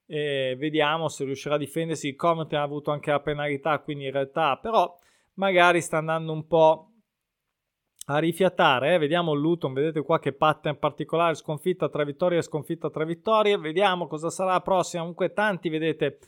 e 0.06 0.56
vediamo 0.60 1.08
se 1.08 1.26
riuscirà 1.26 1.56
a 1.56 1.58
difendersi. 1.58 2.10
Il 2.10 2.16
Coventry 2.16 2.58
ha 2.58 2.62
avuto 2.62 2.92
anche 2.92 3.10
la 3.10 3.20
penalità, 3.20 3.80
quindi 3.80 4.06
in 4.06 4.12
realtà 4.12 4.58
però 4.58 4.96
magari 5.34 5.82
sta 5.82 5.98
andando 5.98 6.32
un 6.32 6.46
po' 6.46 6.92
a 8.08 8.20
rifiatare, 8.20 8.94
eh? 8.94 8.98
vediamo 9.00 9.34
Luton, 9.34 9.74
vedete 9.74 10.04
qua 10.04 10.20
che 10.20 10.34
pattern 10.34 10.78
particolare, 10.78 11.34
sconfitta 11.34 11.90
tra 11.90 12.04
vittorie 12.04 12.44
sconfitta 12.44 12.92
tra 12.92 13.06
vittorie, 13.06 13.58
vediamo 13.58 14.06
cosa 14.06 14.30
sarà 14.30 14.52
la 14.52 14.62
prossima, 14.62 15.02
comunque 15.02 15.34
tanti 15.34 15.70
vedete 15.70 16.20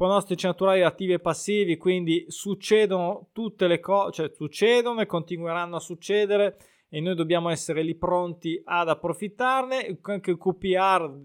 pronostici 0.00 0.46
naturali 0.46 0.80
attivi 0.80 1.12
e 1.12 1.18
passivi, 1.18 1.76
quindi 1.76 2.24
succedono 2.28 3.28
tutte 3.32 3.66
le 3.66 3.80
cose, 3.80 4.12
cioè 4.12 4.30
succedono 4.34 5.02
e 5.02 5.06
continueranno 5.06 5.76
a 5.76 5.80
succedere 5.80 6.56
e 6.88 7.00
noi 7.00 7.14
dobbiamo 7.14 7.50
essere 7.50 7.82
lì 7.82 7.94
pronti 7.94 8.58
ad 8.64 8.88
approfittarne. 8.88 9.98
Anche 10.00 10.30
il 10.30 10.38
QPR 10.38 11.20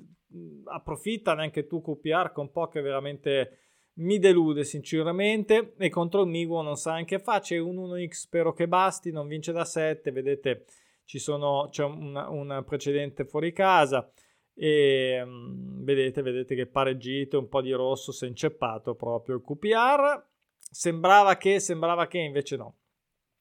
approfitta, 0.65 1.35
neanche 1.35 1.67
tu 1.67 1.81
QPR 1.81 2.33
con 2.33 2.51
poche 2.51 2.81
veramente 2.81 3.59
mi 3.99 4.19
delude 4.19 4.65
sinceramente 4.65 5.75
e 5.77 5.87
contro 5.87 6.23
il 6.23 6.27
Miguo 6.27 6.61
non 6.61 6.75
sa 6.75 6.95
anche 6.95 7.21
c'è 7.21 7.57
un 7.57 7.77
1x 7.77 8.09
spero 8.09 8.51
che 8.51 8.67
basti 8.67 9.09
non 9.09 9.25
vince 9.25 9.53
da 9.53 9.63
7 9.63 10.11
vedete 10.11 10.65
ci 11.05 11.17
sono, 11.17 11.69
c'è 11.71 11.85
un, 11.85 12.13
un 12.13 12.63
precedente 12.67 13.23
fuori 13.23 13.53
casa 13.53 14.11
e 14.55 15.21
um, 15.21 15.83
vedete, 15.83 16.21
vedete 16.21 16.55
che 16.55 16.65
pareggito 16.65 17.37
un 17.37 17.49
po' 17.49 17.61
di 17.61 17.71
rosso 17.71 18.11
si 18.11 18.25
è 18.25 18.27
inceppato 18.27 18.95
proprio 18.95 19.35
il 19.35 19.41
QPR 19.41 20.25
sembrava 20.57 21.35
che, 21.35 21.59
sembrava 21.59 22.07
che 22.07 22.19
invece 22.19 22.55
no 22.55 22.75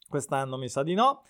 quest'anno 0.09 0.59
mi 0.59 0.69
sa 0.69 0.83
di 0.83 0.95
no 0.95 1.23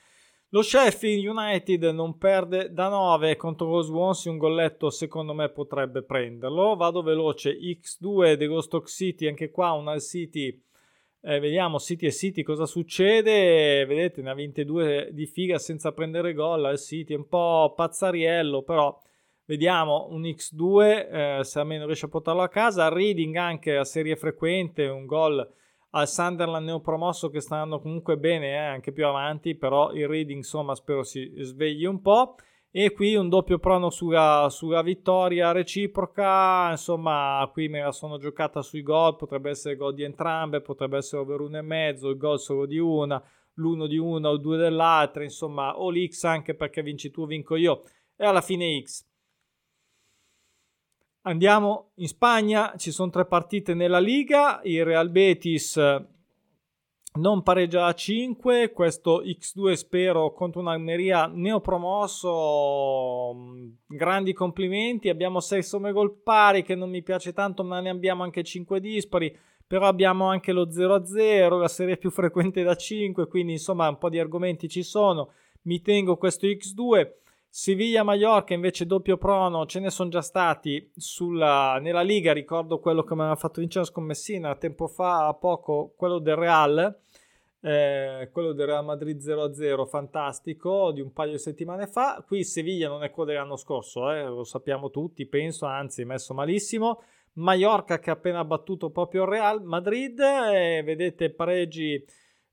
lo 0.54 0.62
Sheffield 0.62 1.26
United 1.26 1.82
non 1.86 2.16
perde 2.16 2.72
da 2.72 2.86
9 2.86 3.34
contro 3.34 3.68
lo 3.68 3.82
Swansea, 3.82 4.30
un 4.30 4.38
golletto 4.38 4.88
secondo 4.88 5.34
me 5.34 5.48
potrebbe 5.48 6.04
prenderlo. 6.04 6.76
Vado 6.76 7.02
veloce, 7.02 7.58
X2 7.58 8.34
dello 8.34 8.60
Stock 8.60 8.88
City, 8.88 9.26
anche 9.26 9.50
qua 9.50 9.72
un 9.72 9.88
Al 9.88 10.00
City, 10.00 10.62
eh, 11.22 11.40
vediamo 11.40 11.80
City 11.80 12.06
e 12.06 12.12
City 12.12 12.44
cosa 12.44 12.66
succede. 12.66 13.84
Vedete, 13.84 14.22
ne 14.22 14.30
ha 14.30 14.34
vinte 14.34 14.64
due 14.64 15.08
di 15.10 15.26
figa 15.26 15.58
senza 15.58 15.90
prendere 15.90 16.34
gol. 16.34 16.64
Al 16.66 16.78
City 16.78 17.14
è 17.14 17.16
un 17.16 17.26
po' 17.26 17.72
pazzariello, 17.74 18.62
però 18.62 18.96
vediamo 19.46 20.08
un 20.10 20.22
X2 20.22 21.38
eh, 21.38 21.38
se 21.42 21.58
almeno 21.58 21.86
riesce 21.86 22.06
a 22.06 22.08
portarlo 22.08 22.42
a 22.42 22.48
casa. 22.48 22.88
Reading 22.88 23.36
anche 23.36 23.76
a 23.76 23.84
serie 23.84 24.16
frequente, 24.16 24.86
un 24.86 25.06
gol 25.06 25.46
al 25.96 26.08
Sunderland 26.08 26.66
neopromosso 26.66 27.30
che 27.30 27.40
sta 27.40 27.54
andando 27.54 27.80
comunque 27.80 28.16
bene 28.16 28.50
eh, 28.50 28.56
anche 28.56 28.92
più 28.92 29.06
avanti, 29.06 29.54
però 29.54 29.92
il 29.92 30.08
reading 30.08 30.38
insomma 30.38 30.74
spero 30.74 31.02
si 31.02 31.32
svegli 31.38 31.84
un 31.84 32.00
po'. 32.00 32.36
E 32.76 32.90
qui 32.90 33.14
un 33.14 33.28
doppio 33.28 33.60
prono 33.60 33.88
sulla, 33.88 34.48
sulla 34.50 34.82
vittoria 34.82 35.52
reciproca, 35.52 36.70
insomma 36.72 37.48
qui 37.52 37.68
me 37.68 37.80
la 37.80 37.92
sono 37.92 38.18
giocata 38.18 38.62
sui 38.62 38.82
gol, 38.82 39.14
potrebbe 39.14 39.50
essere 39.50 39.76
gol 39.76 39.94
di 39.94 40.02
entrambe, 40.02 40.60
potrebbe 40.60 40.96
essere 40.96 41.22
over 41.22 41.38
uno 41.38 41.56
e 41.56 41.62
mezzo, 41.62 42.08
il 42.08 42.16
gol 42.16 42.40
solo 42.40 42.66
di 42.66 42.78
una, 42.78 43.22
l'uno 43.54 43.86
di 43.86 43.96
una 43.96 44.30
o 44.30 44.38
due 44.38 44.56
dell'altra, 44.56 45.22
insomma 45.22 45.78
o 45.78 45.88
l'X 45.92 46.24
anche 46.24 46.56
perché 46.56 46.82
vinci 46.82 47.12
tu, 47.12 47.28
vinco 47.28 47.54
io 47.54 47.84
e 48.16 48.26
alla 48.26 48.40
fine 48.40 48.82
X. 48.82 49.06
Andiamo 51.26 51.93
in 51.95 52.07
Spagna, 52.07 52.75
ci 52.76 52.90
sono 52.90 53.09
tre 53.09 53.25
partite 53.25 53.73
nella 53.73 53.99
Liga, 53.99 54.61
il 54.64 54.85
Real 54.85 55.09
Betis 55.09 55.75
eh, 55.78 56.07
non 57.14 57.43
pareggia 57.43 57.87
a 57.87 57.95
5, 57.95 58.73
questo 58.73 59.23
X2 59.23 59.73
spero 59.73 60.35
contro 60.35 60.61
un'Almeria 60.61 61.25
neopromosso, 61.33 63.33
mm, 63.35 63.69
grandi 63.87 64.35
complimenti, 64.35 65.09
abbiamo 65.09 65.40
6 65.40 65.62
somme 65.62 65.93
gol 65.93 66.12
pari 66.12 66.62
che 66.62 66.75
non 66.75 66.90
mi 66.90 67.02
piace 67.02 67.33
tanto 67.33 67.64
ma 67.64 67.81
ne 67.81 67.88
abbiamo 67.88 68.23
anche 68.23 68.45
5 68.45 68.78
dispari, 68.78 69.35
però 69.66 69.87
abbiamo 69.87 70.26
anche 70.26 70.52
lo 70.52 70.69
0-0, 70.69 71.59
la 71.59 71.69
serie 71.69 71.97
più 71.97 72.11
frequente 72.11 72.62
da 72.62 72.76
5, 72.76 73.28
quindi 73.28 73.52
insomma 73.52 73.88
un 73.88 73.97
po' 73.97 74.11
di 74.11 74.19
argomenti 74.19 74.69
ci 74.69 74.83
sono, 74.83 75.31
mi 75.62 75.81
tengo 75.81 76.19
questo 76.19 76.47
X2 76.47 77.23
Siviglia-Mallorca 77.56 78.52
invece 78.52 78.84
doppio 78.84 79.16
prono, 79.16 79.64
ce 79.64 79.78
ne 79.78 79.88
sono 79.88 80.11
già 80.11 80.23
stati 80.23 80.90
sulla, 80.96 81.78
nella 81.80 82.02
Liga, 82.02 82.32
ricordo 82.32 82.80
quello 82.80 83.04
che 83.04 83.14
mi 83.14 83.20
aveva 83.20 83.37
fatto 83.37 83.61
vincere 83.61 83.84
Scommessina 83.84 84.56
tempo 84.56 84.88
fa, 84.88 85.28
a 85.28 85.34
poco, 85.34 85.94
quello 85.96 86.18
del 86.18 86.34
Real, 86.34 86.99
eh, 87.61 88.28
quello 88.32 88.54
del 88.54 88.66
Real 88.66 88.84
Madrid 88.84 89.20
0-0, 89.20 89.87
fantastico, 89.87 90.90
di 90.90 91.00
un 91.00 91.12
paio 91.12 91.30
di 91.30 91.38
settimane 91.38 91.87
fa. 91.87 92.25
Qui 92.26 92.42
Siviglia 92.42 92.88
non 92.88 93.04
è 93.04 93.12
quello 93.12 93.30
dell'anno 93.30 93.54
scorso, 93.54 94.11
eh, 94.11 94.25
lo 94.25 94.42
sappiamo 94.42 94.90
tutti, 94.90 95.25
penso, 95.25 95.64
anzi 95.66 96.04
messo 96.04 96.34
malissimo. 96.34 97.04
Mallorca 97.34 98.00
che 98.00 98.11
ha 98.11 98.14
appena 98.14 98.44
battuto 98.44 98.90
proprio 98.90 99.23
il 99.23 99.28
Real 99.28 99.62
Madrid, 99.62 100.18
eh, 100.18 100.82
vedete 100.84 101.30
pareggi 101.30 102.04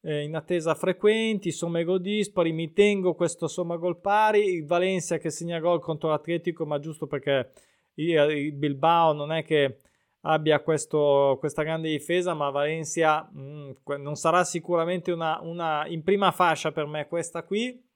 eh, 0.02 0.24
in 0.24 0.36
attesa 0.36 0.76
frequenti, 0.76 1.52
somme 1.52 1.84
gol 1.84 2.02
dispari, 2.02 2.52
mi 2.52 2.74
tengo 2.74 3.14
questo 3.14 3.48
somma 3.48 3.78
gol 3.78 4.00
pari, 4.00 4.56
il 4.56 4.66
Valencia 4.66 5.18
che 5.18 5.30
segna 5.30 5.60
gol 5.60 5.80
contro 5.80 6.10
l'Atletico, 6.10 6.66
ma 6.66 6.80
giusto 6.80 7.08
perché 7.08 7.52
il 7.96 8.54
Bilbao 8.54 9.14
non 9.14 9.32
è 9.32 9.44
che 9.44 9.82
abbia 10.22 10.60
questo, 10.62 11.38
questa 11.40 11.64
grande 11.64 11.90
difesa, 11.90 12.34
ma 12.34 12.50
Valencia 12.50 13.30
mm, 13.34 13.70
mh, 13.70 14.02
non 14.02 14.16
sarà 14.16 14.44
sicuramente 14.44 15.12
una, 15.12 15.40
una, 15.42 15.86
in 15.88 16.04
prima 16.04 16.32
fascia 16.32 16.72
per 16.72 16.86
me 16.86 17.08
questa 17.08 17.44
qui. 17.44 17.90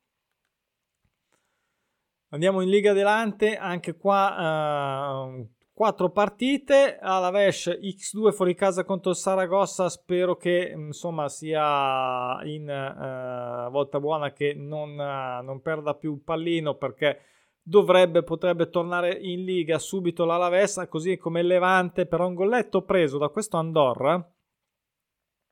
Andiamo 2.29 2.61
in 2.61 2.69
Liga 2.69 2.93
Delante, 2.93 3.55
anche 3.55 3.95
qua 3.95 5.29
eh, 5.39 5.47
4 5.75 6.09
partite, 6.09 6.97
Alaves 7.01 7.67
X2 7.67 8.31
fuori 8.31 8.55
casa 8.55 8.85
contro 8.85 9.11
il 9.11 9.17
Saragossa, 9.17 9.89
spero 9.89 10.37
che 10.37 10.71
insomma 10.73 11.27
sia 11.27 12.39
in 12.43 12.69
eh, 12.69 13.69
volta 13.69 13.99
buona 13.99 14.31
che 14.31 14.53
non, 14.53 14.91
eh, 14.91 15.41
non, 15.43 15.59
perda 15.59 15.93
più 15.93 16.13
il 16.13 16.21
pallino 16.21 16.75
perché 16.75 17.19
dovrebbe, 17.61 18.23
potrebbe 18.23 18.69
tornare 18.69 19.15
in 19.19 19.43
liga 19.43 19.77
subito 19.77 20.23
l'Alaves, 20.23 20.85
così 20.87 21.17
come 21.17 21.43
Levante, 21.43 22.05
però 22.05 22.25
un 22.25 22.35
golletto 22.35 22.83
preso 22.83 23.17
da 23.17 23.27
questo 23.27 23.57
Andorra, 23.57 24.33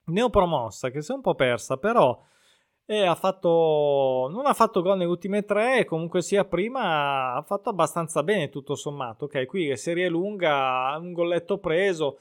neopromossa 0.05 0.89
che 0.89 1.01
si 1.01 1.11
è 1.11 1.15
un 1.15 1.21
po' 1.21 1.35
persa, 1.35 1.75
però 1.75 2.17
e 2.85 3.05
ha 3.05 3.15
fatto 3.15 4.27
non 4.29 4.45
ha 4.45 4.53
fatto 4.53 4.81
gol 4.81 4.97
nelle 4.97 5.09
ultime 5.09 5.43
tre 5.45 5.85
comunque 5.85 6.21
sia 6.21 6.43
prima 6.43 7.33
ha 7.33 7.41
fatto 7.41 7.69
abbastanza 7.69 8.23
bene 8.23 8.49
tutto 8.49 8.75
sommato. 8.75 9.25
Ok 9.25 9.45
qui 9.45 9.75
serie 9.77 10.09
lunga 10.09 10.97
un 10.99 11.13
golletto 11.13 11.59
preso 11.59 12.17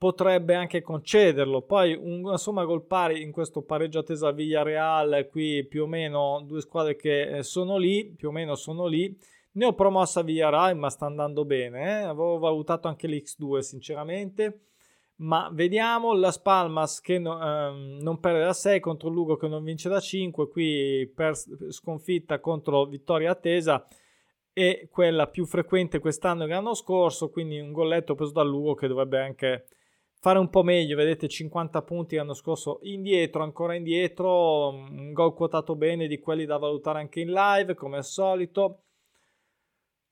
potrebbe 0.00 0.54
anche 0.54 0.80
concederlo. 0.80 1.60
Poi 1.60 1.94
una 1.94 2.38
somma 2.38 2.64
gol 2.64 2.86
pari 2.86 3.20
in 3.22 3.32
questo 3.32 3.60
pareggio 3.62 3.98
attesa 3.98 4.32
Villarreal 4.32 5.28
qui 5.30 5.64
più 5.66 5.82
o 5.82 5.86
meno 5.86 6.42
due 6.46 6.62
squadre 6.62 6.96
che 6.96 7.38
eh, 7.38 7.42
sono 7.42 7.76
lì 7.76 8.10
più 8.16 8.28
o 8.28 8.32
meno 8.32 8.54
sono 8.54 8.86
lì. 8.86 9.14
Ne 9.52 9.64
ho 9.66 9.74
promossa 9.74 10.22
Villarreal 10.22 10.76
ma 10.76 10.88
sta 10.90 11.06
andando 11.06 11.44
bene 11.44 12.00
eh? 12.00 12.02
avevo 12.04 12.38
valutato 12.38 12.88
anche 12.88 13.06
l'X2 13.08 13.58
sinceramente 13.58 14.60
ma 15.20 15.50
vediamo 15.52 16.14
la 16.14 16.30
Spalmas 16.30 17.00
che 17.00 17.18
no, 17.18 17.40
ehm, 17.42 17.98
non 18.00 18.20
perde 18.20 18.44
da 18.44 18.52
6 18.52 18.80
contro 18.80 19.08
Lugo 19.08 19.36
che 19.36 19.48
non 19.48 19.62
vince 19.62 19.88
da 19.88 20.00
5 20.00 20.48
qui 20.48 21.10
per 21.14 21.34
sconfitta 21.68 22.40
contro 22.40 22.86
vittoria 22.86 23.32
attesa 23.32 23.86
e 24.52 24.88
quella 24.90 25.28
più 25.28 25.44
frequente 25.46 25.98
quest'anno 25.98 26.46
che 26.46 26.52
l'anno 26.52 26.74
scorso. 26.74 27.30
Quindi 27.30 27.58
un 27.58 27.72
golletto 27.72 28.14
preso 28.14 28.32
da 28.32 28.42
Lugo 28.42 28.74
che 28.74 28.88
dovrebbe 28.88 29.20
anche 29.20 29.66
fare 30.20 30.38
un 30.38 30.48
po' 30.48 30.62
meglio. 30.62 30.96
Vedete 30.96 31.28
50 31.28 31.82
punti 31.82 32.16
l'anno 32.16 32.34
scorso 32.34 32.78
indietro 32.82 33.42
ancora 33.42 33.74
indietro. 33.74 34.68
Un 34.68 35.12
gol 35.12 35.34
quotato 35.34 35.76
bene 35.76 36.06
di 36.06 36.18
quelli 36.18 36.46
da 36.46 36.56
valutare 36.56 36.98
anche 36.98 37.20
in 37.20 37.32
live 37.32 37.74
come 37.74 37.98
al 37.98 38.04
solito 38.04 38.84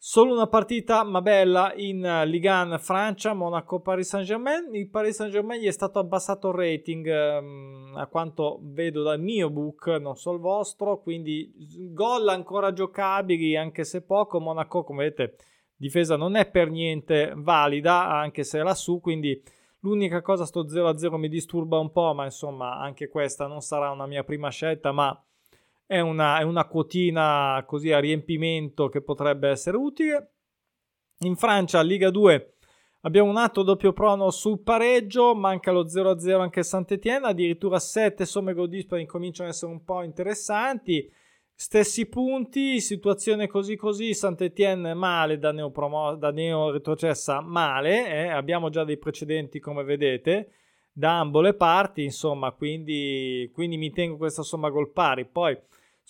Solo 0.00 0.32
una 0.32 0.46
partita 0.46 1.02
ma 1.02 1.20
bella 1.20 1.72
in 1.74 2.04
eh, 2.04 2.24
Ligue 2.24 2.48
1 2.48 2.78
Francia, 2.78 3.34
Monaco 3.34 3.80
Paris 3.80 4.06
Saint-Germain. 4.06 4.72
Il 4.72 4.88
Paris 4.88 5.16
Saint-Germain 5.16 5.60
gli 5.60 5.66
è 5.66 5.72
stato 5.72 5.98
abbassato 5.98 6.50
il 6.50 6.54
rating 6.54 7.40
um, 7.40 7.94
a 7.96 8.06
quanto 8.06 8.60
vedo 8.62 9.02
dal 9.02 9.20
mio 9.20 9.50
book, 9.50 9.88
non 10.00 10.14
so 10.14 10.30
il 10.32 10.38
vostro, 10.38 11.00
quindi 11.00 11.52
gol 11.92 12.28
ancora 12.28 12.72
giocabili 12.72 13.56
anche 13.56 13.82
se 13.82 14.02
poco. 14.02 14.38
Monaco, 14.38 14.84
come 14.84 15.02
vedete, 15.02 15.34
difesa 15.74 16.16
non 16.16 16.36
è 16.36 16.48
per 16.48 16.70
niente 16.70 17.32
valida, 17.34 18.08
anche 18.08 18.44
se 18.44 18.60
è 18.60 18.62
lassù, 18.62 19.00
quindi 19.00 19.42
l'unica 19.80 20.22
cosa 20.22 20.46
sto 20.46 20.64
0-0 20.64 21.16
mi 21.16 21.28
disturba 21.28 21.76
un 21.76 21.90
po', 21.90 22.14
ma 22.14 22.24
insomma, 22.24 22.78
anche 22.78 23.08
questa 23.08 23.48
non 23.48 23.62
sarà 23.62 23.90
una 23.90 24.06
mia 24.06 24.22
prima 24.22 24.48
scelta, 24.48 24.92
ma 24.92 25.20
è 25.88 26.00
una, 26.00 26.38
è 26.38 26.42
una 26.42 26.66
quotina 26.66 27.64
così 27.66 27.90
a 27.92 27.98
riempimento 27.98 28.90
che 28.90 29.00
potrebbe 29.00 29.48
essere 29.48 29.78
utile. 29.78 30.32
In 31.20 31.34
Francia, 31.34 31.80
Liga 31.80 32.10
2, 32.10 32.56
abbiamo 33.00 33.30
un 33.30 33.38
altro 33.38 33.62
doppio 33.62 33.94
prono 33.94 34.30
sul 34.30 34.60
pareggio, 34.60 35.34
manca 35.34 35.72
lo 35.72 35.86
0-0 35.86 36.40
anche 36.40 36.62
Saint-Etienne, 36.62 37.28
addirittura 37.28 37.78
7 37.78 38.26
somme 38.26 38.52
gol 38.52 38.68
incominciano 38.70 39.48
ad 39.48 39.54
essere 39.54 39.72
un 39.72 39.82
po' 39.82 40.02
interessanti. 40.02 41.10
Stessi 41.54 42.06
punti, 42.06 42.80
situazione 42.80 43.48
così 43.48 43.74
così, 43.74 44.12
Saint-Etienne 44.12 44.92
male 44.92 45.38
da 45.38 45.52
neo, 45.52 45.70
promo- 45.70 46.16
da 46.16 46.30
neo 46.30 46.70
retrocessa 46.70 47.40
male, 47.40 48.06
eh? 48.08 48.28
abbiamo 48.28 48.68
già 48.68 48.84
dei 48.84 48.98
precedenti 48.98 49.58
come 49.58 49.82
vedete 49.84 50.50
da 50.92 51.20
ambo 51.20 51.40
le 51.40 51.54
parti, 51.54 52.02
insomma, 52.02 52.50
quindi, 52.50 53.50
quindi 53.54 53.76
mi 53.76 53.90
tengo 53.90 54.16
questa 54.16 54.42
somma 54.42 54.68
gol 54.68 54.90
pari. 54.92 55.24
Poi 55.24 55.56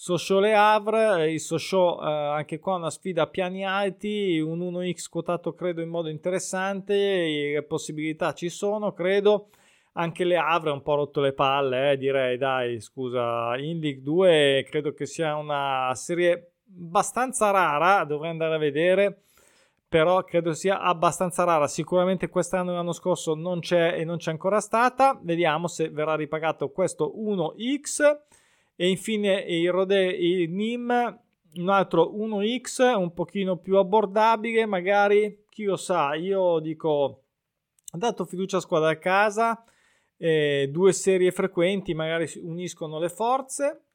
Sochaux 0.00 0.38
Le 0.38 0.54
Havre, 0.54 1.24
eh, 1.24 1.32
il 1.32 1.40
Sochaux 1.40 2.00
eh, 2.00 2.06
anche 2.06 2.60
qua 2.60 2.76
una 2.76 2.88
sfida 2.88 3.22
a 3.22 3.26
piani 3.26 3.66
alti, 3.66 4.38
un 4.38 4.60
1x 4.60 5.08
quotato 5.10 5.54
credo 5.54 5.80
in 5.80 5.88
modo 5.88 6.08
interessante, 6.08 6.94
le 6.94 7.64
possibilità 7.64 8.32
ci 8.32 8.48
sono 8.48 8.92
credo. 8.92 9.48
anche 9.94 10.22
le 10.22 10.36
Havre 10.36 10.70
un 10.70 10.82
po' 10.82 10.94
rotto 10.94 11.20
le 11.20 11.32
palle, 11.32 11.90
eh, 11.90 11.96
direi, 11.96 12.38
dai, 12.38 12.80
scusa, 12.80 13.56
in 13.56 13.80
League 13.80 14.00
2 14.02 14.68
credo 14.70 14.94
che 14.94 15.04
sia 15.04 15.34
una 15.34 15.90
serie 15.96 16.52
abbastanza 16.76 17.50
rara, 17.50 18.04
dovrei 18.04 18.30
andare 18.30 18.54
a 18.54 18.58
vedere, 18.58 19.22
però 19.88 20.22
credo 20.22 20.52
sia 20.52 20.78
abbastanza 20.78 21.42
rara, 21.42 21.66
sicuramente 21.66 22.28
quest'anno 22.28 22.70
e 22.70 22.74
l'anno 22.74 22.92
scorso 22.92 23.34
non 23.34 23.58
c'è 23.58 23.98
e 23.98 24.04
non 24.04 24.18
c'è 24.18 24.30
ancora 24.30 24.60
stata, 24.60 25.18
vediamo 25.20 25.66
se 25.66 25.88
verrà 25.88 26.14
ripagato 26.14 26.70
questo 26.70 27.12
1x 27.16 28.27
e 28.80 28.88
infine 28.88 29.40
il 29.40 29.72
Rode, 29.72 30.06
il 30.06 30.48
NIM, 30.52 31.20
un 31.54 31.68
altro 31.68 32.12
1x, 32.14 32.96
un 32.96 33.12
pochino 33.12 33.56
più 33.56 33.76
abbordabile, 33.76 34.66
magari, 34.66 35.46
chi 35.48 35.64
lo 35.64 35.74
sa, 35.74 36.14
io 36.14 36.60
dico, 36.60 37.24
dato 37.90 38.24
fiducia 38.24 38.58
a 38.58 38.60
squadra 38.60 38.90
a 38.90 38.98
casa, 38.98 39.64
eh, 40.16 40.68
due 40.70 40.92
serie 40.92 41.32
frequenti 41.32 41.92
magari 41.92 42.30
uniscono 42.40 43.00
le 43.00 43.08
forze. 43.08 43.87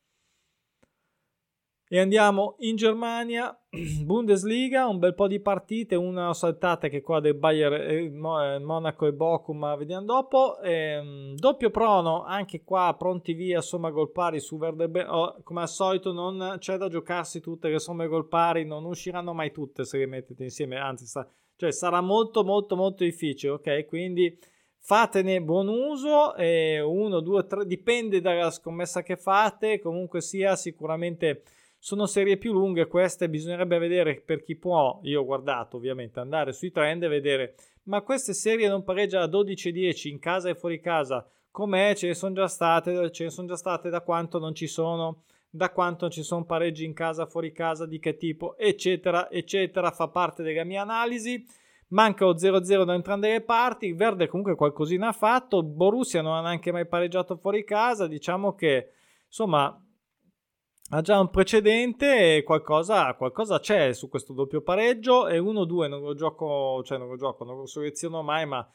E 1.94 2.00
andiamo 2.00 2.56
in 2.62 2.76
Germania, 2.76 3.56
Bundesliga, 4.04 4.88
un 4.88 4.98
bel 4.98 5.14
po' 5.14 5.28
di 5.28 5.40
partite, 5.40 5.94
una 5.94 6.34
saltata 6.34 6.88
che 6.88 7.02
qua 7.02 7.20
del 7.20 7.36
Bayern, 7.36 7.76
eh, 7.76 8.10
Monaco 8.10 9.06
e 9.06 9.14
Bochum, 9.14 9.60
ma 9.60 9.76
vediamo 9.76 10.04
dopo. 10.04 10.60
Eh, 10.62 11.36
doppio 11.36 11.70
prono, 11.70 12.24
anche 12.24 12.64
qua 12.64 12.96
pronti 12.98 13.34
via, 13.34 13.62
somma 13.62 13.92
gol 13.92 14.12
pari 14.12 14.40
su 14.40 14.58
Verde 14.58 15.04
oh, 15.04 15.38
come 15.44 15.62
al 15.62 15.70
solito 15.70 16.12
non 16.12 16.56
c'è 16.58 16.78
da 16.78 16.88
giocarsi 16.88 17.40
tutte 17.42 17.70
le 17.70 17.78
somme 17.78 18.08
gol 18.08 18.28
pari, 18.28 18.66
non 18.66 18.86
usciranno 18.86 19.36
mai 19.36 19.52
tutte 19.52 19.86
se 19.86 20.00
le 20.00 20.08
mettete 20.08 20.42
insieme, 20.42 20.78
anzi 20.78 21.06
sta, 21.06 21.30
cioè 21.56 21.72
sarà 21.72 22.02
molto 22.02 22.44
molto 22.44 22.76
molto 22.76 23.04
difficile, 23.04 23.52
ok? 23.52 23.86
Quindi 23.86 24.36
fatene 24.80 25.44
buon 25.44 25.68
uso, 25.68 26.34
eh, 26.38 26.82
uno, 26.82 27.20
due, 27.20 27.46
tre, 27.46 27.68
dipende 27.68 28.20
dalla 28.20 28.50
scommessa 28.50 29.04
che 29.04 29.16
fate, 29.16 29.80
comunque 29.80 30.22
sia 30.22 30.56
sicuramente 30.56 31.44
sono 31.84 32.06
serie 32.06 32.38
più 32.38 32.54
lunghe, 32.54 32.88
queste 32.88 33.28
bisognerebbe 33.28 33.78
vedere 33.78 34.22
per 34.26 34.42
chi 34.42 34.56
può, 34.56 35.02
io 35.04 35.20
ho 35.20 35.26
guardato 35.26 35.76
ovviamente, 35.76 36.22
andare 36.22 36.54
sui 36.54 36.72
trend 36.72 37.04
e 37.04 37.10
vedere, 37.10 37.56
ma 37.84 38.02
queste 38.04 38.34
serie 38.34 38.70
non 38.70 38.86
pareggia 38.86 39.22
a 39.22 39.28
12-10 39.28 40.08
in 40.08 40.18
casa 40.18 40.48
e 40.48 40.56
fuori 40.56 40.80
casa, 40.80 41.28
com'è? 41.52 41.94
Ce 41.94 42.08
ne 42.08 42.14
sono 42.14 42.36
già 42.36 42.48
state, 42.48 43.12
ce 43.12 43.26
ne 43.26 43.30
sono 43.30 43.50
già 43.50 43.58
state 43.58 43.90
da 43.90 44.00
quanto 44.00 44.40
non 44.40 44.56
ci 44.56 44.66
sono, 44.66 45.24
da 45.50 45.72
quanto 45.72 46.10
ci 46.10 46.24
sono 46.24 46.46
pareggi 46.46 46.86
in 46.86 46.94
casa, 46.94 47.26
fuori 47.26 47.52
casa, 47.52 47.86
di 47.86 48.00
che 48.00 48.16
tipo, 48.16 48.56
eccetera, 48.58 49.30
eccetera, 49.30 49.92
fa 49.92 50.08
parte 50.08 50.42
della 50.42 50.64
mia 50.64 50.84
analisi. 50.84 51.46
Manca 51.90 52.24
lo 52.24 52.36
0-0 52.36 52.86
da 52.86 52.94
entrambe 52.94 53.30
le 53.30 53.42
parti, 53.42 53.92
Verde 53.92 54.28
comunque 54.28 54.56
qualcosina 54.56 55.10
ha 55.10 55.12
fatto, 55.12 55.62
Borussia 55.62 56.22
non 56.22 56.36
ha 56.36 56.42
neanche 56.42 56.72
mai 56.72 56.88
pareggiato 56.88 57.36
fuori 57.36 57.66
casa, 57.66 58.08
diciamo 58.08 58.56
che 58.56 58.92
insomma 59.28 59.83
ha 60.96 61.02
già 61.02 61.20
un 61.20 61.32
precedente 61.32 62.38
e 62.38 62.44
qualcosa, 62.44 63.16
qualcosa 63.16 63.60
c'è 63.60 63.94
su 63.94 64.10
questo 64.10 64.32
doppio 64.32 64.62
pareggio 64.62 65.28
e 65.28 65.40
1-2 65.40 65.88
non 65.90 66.02
lo 66.02 66.14
gioco, 66.14 66.84
cioè 66.84 67.00
non 67.00 67.08
lo 67.08 67.16
gioco, 67.16 67.44
non 67.44 67.58
lo 67.58 67.66
seleziono 67.66 68.22
mai, 68.22 68.46
ma 68.46 68.68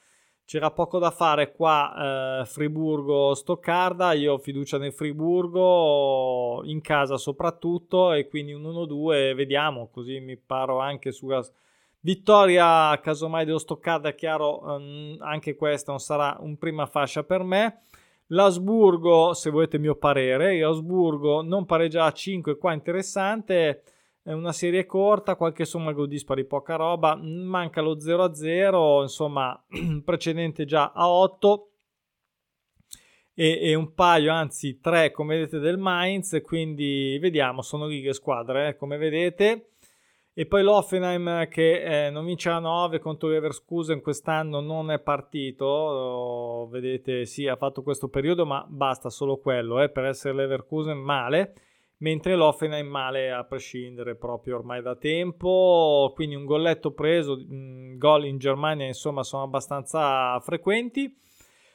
c'era 0.44 0.72
poco 0.72 0.98
da 0.98 1.12
fare 1.12 1.52
qua 1.52 2.40
eh, 2.40 2.44
Friburgo-Stoccarda, 2.44 4.14
io 4.14 4.32
ho 4.32 4.38
fiducia 4.38 4.78
nel 4.78 4.92
Friburgo, 4.92 6.62
in 6.64 6.80
casa 6.80 7.16
soprattutto 7.16 8.12
e 8.12 8.26
quindi 8.26 8.52
un 8.52 8.64
1-2 8.64 9.36
vediamo, 9.36 9.88
così 9.88 10.18
mi 10.18 10.36
paro 10.36 10.80
anche 10.80 11.12
sulla 11.12 11.44
Vittoria, 12.00 12.98
casomai 13.00 13.44
dello 13.44 13.58
Stoccarda, 13.58 14.12
chiaro, 14.14 14.64
um, 14.64 15.16
anche 15.20 15.54
questa 15.54 15.92
non 15.92 16.00
sarà 16.00 16.36
un 16.40 16.56
prima 16.58 16.86
fascia 16.86 17.22
per 17.22 17.44
me. 17.44 17.82
L'Asburgo, 18.28 19.32
se 19.32 19.50
volete 19.50 19.76
il 19.76 19.82
mio 19.82 19.96
parere, 19.96 20.58
l'Asburgo 20.58 21.42
non 21.42 21.64
pareggia 21.64 22.04
a 22.04 22.12
5, 22.12 22.58
qua 22.58 22.74
interessante, 22.74 23.82
è 24.22 24.32
una 24.32 24.52
serie 24.52 24.84
corta, 24.84 25.36
qualche 25.36 25.64
somma 25.64 25.92
gol 25.92 26.08
dispari, 26.08 26.44
poca 26.44 26.76
roba, 26.76 27.16
manca 27.16 27.80
lo 27.80 27.96
0-0, 27.96 29.00
insomma, 29.02 29.58
precedente 30.04 30.66
già 30.66 30.92
a 30.94 31.08
8 31.08 31.70
e, 33.32 33.70
e, 33.70 33.74
un 33.74 33.94
paio, 33.94 34.32
anzi 34.32 34.80
3 34.80 35.12
come 35.12 35.36
vedete 35.36 35.60
del 35.60 35.78
Mainz, 35.78 36.42
quindi 36.42 37.16
vediamo, 37.20 37.62
sono 37.62 37.86
le 37.86 38.12
squadre, 38.12 38.68
eh, 38.68 38.76
come 38.76 38.98
vedete. 38.98 39.70
E 40.38 40.46
poi 40.46 40.62
l'Offenheim 40.62 41.48
che 41.48 42.06
eh, 42.06 42.10
non 42.10 42.24
vince 42.24 42.48
a 42.48 42.60
9 42.60 43.00
contro 43.00 43.28
l'Everskusen 43.28 44.00
quest'anno 44.00 44.60
non 44.60 44.92
è 44.92 45.00
partito, 45.00 46.68
vedete 46.70 47.24
sì 47.24 47.48
ha 47.48 47.56
fatto 47.56 47.82
questo 47.82 48.06
periodo 48.06 48.46
ma 48.46 48.64
basta 48.68 49.10
solo 49.10 49.38
quello 49.38 49.82
eh, 49.82 49.88
per 49.88 50.04
essere 50.04 50.34
l'Everkusen 50.34 50.96
male, 50.96 51.54
mentre 51.96 52.36
l'Offenheim 52.36 52.86
male 52.86 53.32
a 53.32 53.42
prescindere 53.42 54.14
proprio 54.14 54.54
ormai 54.58 54.80
da 54.80 54.94
tempo, 54.94 56.12
quindi 56.14 56.36
un 56.36 56.44
golletto 56.44 56.92
preso, 56.92 57.34
mh, 57.34 57.54
mm, 57.56 57.98
gol 57.98 58.26
in 58.26 58.38
Germania 58.38 58.86
insomma 58.86 59.24
sono 59.24 59.42
abbastanza 59.42 60.38
frequenti. 60.38 61.18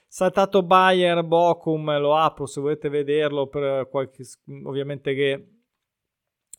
Saltato 0.08 0.64
Bayern, 0.64 1.28
Bochum, 1.28 2.00
lo 2.00 2.16
apro 2.16 2.46
se 2.46 2.62
volete 2.62 2.88
vederlo 2.88 3.48
per 3.48 3.90
qualche, 3.90 4.24
ovviamente 4.64 5.14
che 5.14 5.53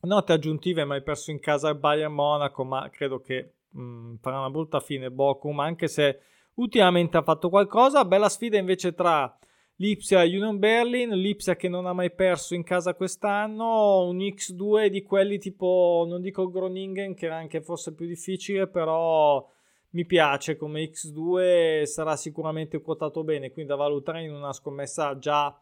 Note 0.05 0.33
aggiuntive, 0.33 0.85
ma 0.85 0.95
hai 0.95 1.03
perso 1.03 1.31
in 1.31 1.41
casa 1.41 1.71
il 1.71 1.77
Bayern 1.77 2.13
Monaco, 2.13 2.65
ma 2.65 2.89
credo 2.91 3.21
che 3.21 3.53
mh, 3.71 3.83
mm, 3.83 4.15
farà 4.21 4.39
una 4.39 4.51
brutta 4.51 4.81
fine 4.81 5.11
Bochum, 5.11 5.61
anche 5.61 5.89
se 5.89 6.21
ultimamente 6.55 7.17
ha 7.17 7.23
fatto 7.23 7.49
qualcosa. 7.49 8.05
Bella 8.05 8.29
sfida 8.29 8.59
invece 8.59 8.95
tra 8.95 9.37
Lipsia 9.77 10.23
e 10.23 10.29
Union 10.29 10.59
Berlin, 10.59 11.11
Lipsia 11.11 11.57
che 11.57 11.69
non 11.69 11.87
ha 11.87 11.93
mai 11.93 12.13
perso 12.13 12.55
in 12.55 12.63
casa 12.63 12.95
quest'anno, 12.95 14.07
un 14.07 14.19
X2 14.19 14.87
di 14.87 15.03
quelli 15.03 15.39
tipo, 15.39 16.05
non 16.07 16.21
dico 16.21 16.49
Groningen 16.49 17.15
che 17.15 17.27
era 17.27 17.37
anche 17.37 17.61
forse 17.61 17.93
più 17.95 18.07
difficile, 18.07 18.69
però 18.69 19.45
mi 19.91 20.05
piace 20.05 20.57
come 20.57 20.83
X2, 20.83 21.85
sarà 21.85 22.15
sicuramente 22.17 22.81
quotato 22.81 23.25
bene, 23.25 23.51
quindi 23.51 23.71
da 23.71 23.77
valutare 23.77 24.23
in 24.23 24.33
una 24.33 24.53
scommessa 24.53 25.19
già 25.19 25.57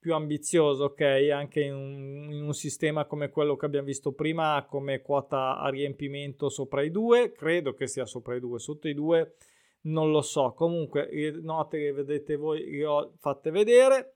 più 0.00 0.14
ambizioso, 0.14 0.84
ok? 0.84 1.28
Anche 1.30 1.60
in 1.60 1.74
un, 1.74 2.32
in 2.32 2.42
un, 2.42 2.54
sistema 2.54 3.04
come 3.04 3.28
quello 3.28 3.54
che 3.56 3.66
abbiamo 3.66 3.86
visto 3.86 4.12
prima, 4.12 4.66
come 4.68 5.02
quota 5.02 5.58
a 5.58 5.68
riempimento 5.68 6.48
sopra 6.48 6.82
i 6.82 6.90
due, 6.90 7.32
credo 7.32 7.74
che 7.74 7.86
sia 7.86 8.06
sopra 8.06 8.34
i 8.34 8.40
due, 8.40 8.58
sotto 8.58 8.88
i 8.88 8.94
due 8.94 9.34
non 9.82 10.10
lo 10.10 10.22
so. 10.22 10.52
Comunque, 10.54 11.08
note 11.40 11.78
che 11.78 11.92
vedete 11.92 12.36
voi 12.36 12.68
le 12.70 12.84
ho 12.84 13.12
fatte 13.18 13.50
vedere. 13.50 14.14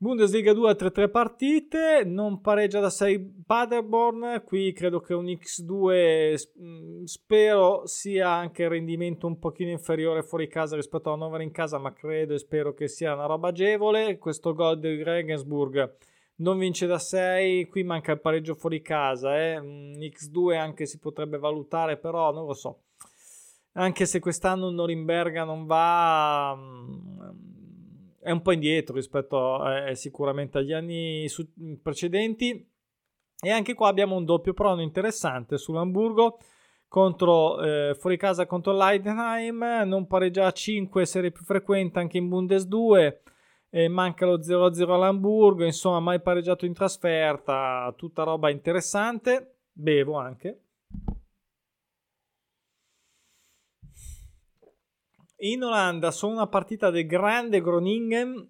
Bundesliga 0.00 0.52
2 0.52 0.68
altre 0.68 0.92
tre 0.92 1.08
partite, 1.08 2.04
non 2.04 2.40
pareggia 2.40 2.78
da 2.78 2.88
6 2.88 3.42
Paderborn, 3.44 4.44
qui 4.46 4.72
credo 4.72 5.00
che 5.00 5.12
un 5.12 5.24
X2 5.24 6.36
mm, 6.56 7.02
spero 7.02 7.84
sia 7.84 8.30
anche 8.30 8.62
il 8.62 8.68
rendimento 8.68 9.26
un 9.26 9.40
pochino 9.40 9.72
inferiore 9.72 10.22
fuori 10.22 10.46
casa 10.46 10.76
rispetto 10.76 11.10
a 11.10 11.14
Hannover 11.14 11.40
in 11.40 11.50
casa, 11.50 11.78
ma 11.78 11.92
credo 11.92 12.34
e 12.34 12.38
spero 12.38 12.74
che 12.74 12.86
sia 12.86 13.12
una 13.12 13.26
roba 13.26 13.48
agevole. 13.48 14.18
Questo 14.18 14.54
gol 14.54 14.78
di 14.78 15.02
Regensburg 15.02 15.96
non 16.36 16.58
vince 16.58 16.86
da 16.86 17.00
6, 17.00 17.66
qui 17.66 17.82
manca 17.82 18.12
il 18.12 18.20
pareggio 18.20 18.54
fuori 18.54 18.80
casa, 18.80 19.36
eh. 19.36 19.58
un 19.58 19.98
X2 19.98 20.56
anche 20.56 20.86
si 20.86 21.00
potrebbe 21.00 21.38
valutare, 21.38 21.96
però 21.96 22.32
non 22.32 22.46
lo 22.46 22.54
so. 22.54 22.82
Anche 23.72 24.06
se 24.06 24.20
quest'anno 24.20 24.70
Norimberga 24.70 25.42
non 25.42 25.66
va 25.66 26.54
mm, 26.56 27.57
è 28.20 28.30
un 28.30 28.42
po' 28.42 28.52
indietro 28.52 28.94
rispetto 28.94 29.66
eh, 29.70 29.94
sicuramente 29.94 30.58
agli 30.58 30.72
anni 30.72 31.28
su- 31.28 31.48
precedenti. 31.82 32.66
E 33.40 33.50
anche 33.50 33.74
qua 33.74 33.88
abbiamo 33.88 34.16
un 34.16 34.24
doppio 34.24 34.52
prono 34.52 34.82
interessante 34.82 35.58
sull'Hamburgo 35.58 36.38
contro 36.88 37.62
eh, 37.62 37.94
fuori 37.94 38.16
casa 38.16 38.46
contro 38.46 38.72
l'Heidenheim, 38.72 39.84
non 39.84 40.06
pareggia 40.06 40.46
a 40.46 40.52
5, 40.52 41.04
serie 41.06 41.30
più 41.30 41.44
frequente 41.44 41.98
anche 41.98 42.18
in 42.18 42.28
Bundes 42.28 42.64
2. 42.66 43.22
E 43.70 43.86
manca 43.88 44.24
lo 44.24 44.40
0-0 44.40 44.90
all'Hamburgo, 44.90 45.64
insomma, 45.64 46.00
mai 46.00 46.22
pareggiato 46.22 46.64
in 46.64 46.72
trasferta, 46.72 47.92
tutta 47.96 48.22
roba 48.22 48.48
interessante. 48.48 49.56
Bevo 49.70 50.16
anche. 50.16 50.67
In 55.40 55.62
Olanda 55.62 56.10
sono 56.10 56.32
una 56.32 56.48
partita 56.48 56.90
del 56.90 57.06
grande 57.06 57.60
Groningen 57.60 58.48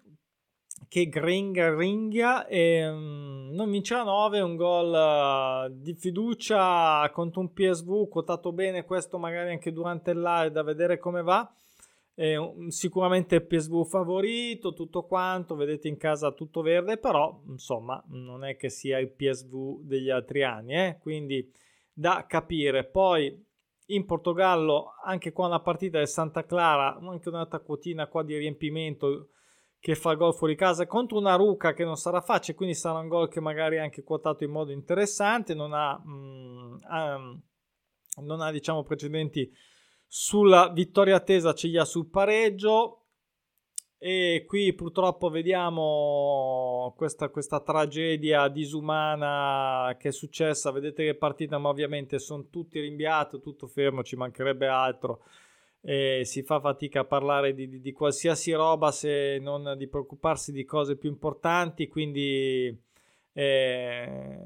che 0.87 1.07
gringa 1.07 1.75
ringhia 1.75 2.47
e 2.47 2.89
um, 2.89 3.49
non 3.51 3.69
vince 3.69 3.93
a 3.93 4.01
9 4.01 4.39
un 4.39 4.55
gol 4.55 5.69
uh, 5.69 5.71
di 5.71 5.93
fiducia 5.93 7.07
contro 7.13 7.41
un 7.41 7.53
PSV 7.53 8.07
quotato 8.07 8.51
bene 8.53 8.85
questo 8.85 9.19
magari 9.19 9.51
anche 9.51 9.71
durante 9.71 10.11
il 10.11 10.19
live 10.19 10.49
da 10.49 10.63
vedere 10.63 10.97
come 10.97 11.21
va 11.21 11.53
e, 12.15 12.55
sicuramente 12.69 13.41
PSV 13.41 13.85
favorito 13.85 14.73
tutto 14.73 15.03
quanto 15.03 15.55
vedete 15.55 15.87
in 15.87 15.97
casa 15.97 16.31
tutto 16.31 16.63
verde 16.63 16.97
però 16.97 17.39
insomma 17.49 18.03
non 18.07 18.43
è 18.43 18.55
che 18.55 18.69
sia 18.69 18.97
il 18.97 19.11
PSV 19.11 19.81
degli 19.81 20.09
altri 20.09 20.43
anni 20.43 20.73
eh? 20.73 20.97
quindi 20.99 21.53
da 21.93 22.25
capire 22.27 22.83
poi 22.85 23.45
in 23.91 24.05
Portogallo, 24.05 24.93
anche 25.03 25.31
qua 25.31 25.47
una 25.47 25.61
partita 25.61 25.97
del 25.97 26.07
Santa 26.07 26.45
Clara, 26.45 26.97
anche 26.97 27.29
un'altra 27.29 27.59
quotina 27.59 28.07
qua 28.07 28.23
di 28.23 28.37
riempimento 28.37 29.29
che 29.79 29.95
fa 29.95 30.13
gol 30.13 30.33
fuori 30.33 30.55
casa 30.55 30.85
contro 30.87 31.17
una 31.17 31.35
Ruca 31.35 31.73
che 31.73 31.85
non 31.85 31.95
sarà 31.95 32.21
facile, 32.21 32.57
quindi 32.57 32.75
sarà 32.75 32.99
un 32.99 33.07
gol 33.07 33.29
che 33.29 33.39
magari 33.39 33.77
è 33.77 33.79
anche 33.79 34.03
quotato 34.03 34.43
in 34.43 34.51
modo 34.51 34.71
interessante, 34.71 35.53
non 35.53 35.73
ha, 35.73 35.97
mh, 35.97 36.79
um, 36.89 37.41
non 38.25 38.41
ha 38.41 38.51
diciamo 38.51 38.83
precedenti 38.83 39.49
sulla 40.05 40.69
vittoria 40.69 41.15
attesa, 41.15 41.53
ce 41.53 41.67
li 41.67 41.77
ha 41.77 41.85
sul 41.85 42.09
pareggio 42.09 42.98
e 44.01 44.45
qui 44.47 44.73
purtroppo 44.73 45.29
vediamo 45.29 46.93
questa, 46.95 47.27
questa 47.27 47.59
tragedia 47.59 48.47
disumana 48.47 49.93
che 49.99 50.07
è 50.07 50.11
successa, 50.13 50.71
vedete 50.71 51.03
che 51.03 51.15
partita 51.15 51.57
ma 51.57 51.67
ovviamente 51.67 52.17
sono 52.17 52.47
tutti 52.49 52.79
rinviati, 52.79 53.41
tutto 53.41 53.67
fermo, 53.67 54.01
ci 54.01 54.15
mancherebbe 54.15 54.67
altro. 54.67 55.23
E 55.81 56.21
si 56.25 56.43
fa 56.43 56.59
fatica 56.61 57.01
a 57.01 57.05
parlare 57.05 57.53
di, 57.53 57.67
di, 57.67 57.81
di, 57.81 57.91
qualsiasi 57.93 58.51
roba 58.53 58.91
se 58.91 59.37
non 59.39 59.75
di 59.77 59.87
preoccuparsi 59.87 60.51
di 60.51 60.65
cose 60.65 60.97
più 60.97 61.09
importanti 61.09 61.87
quindi 61.87 62.77
eh, 63.31 64.39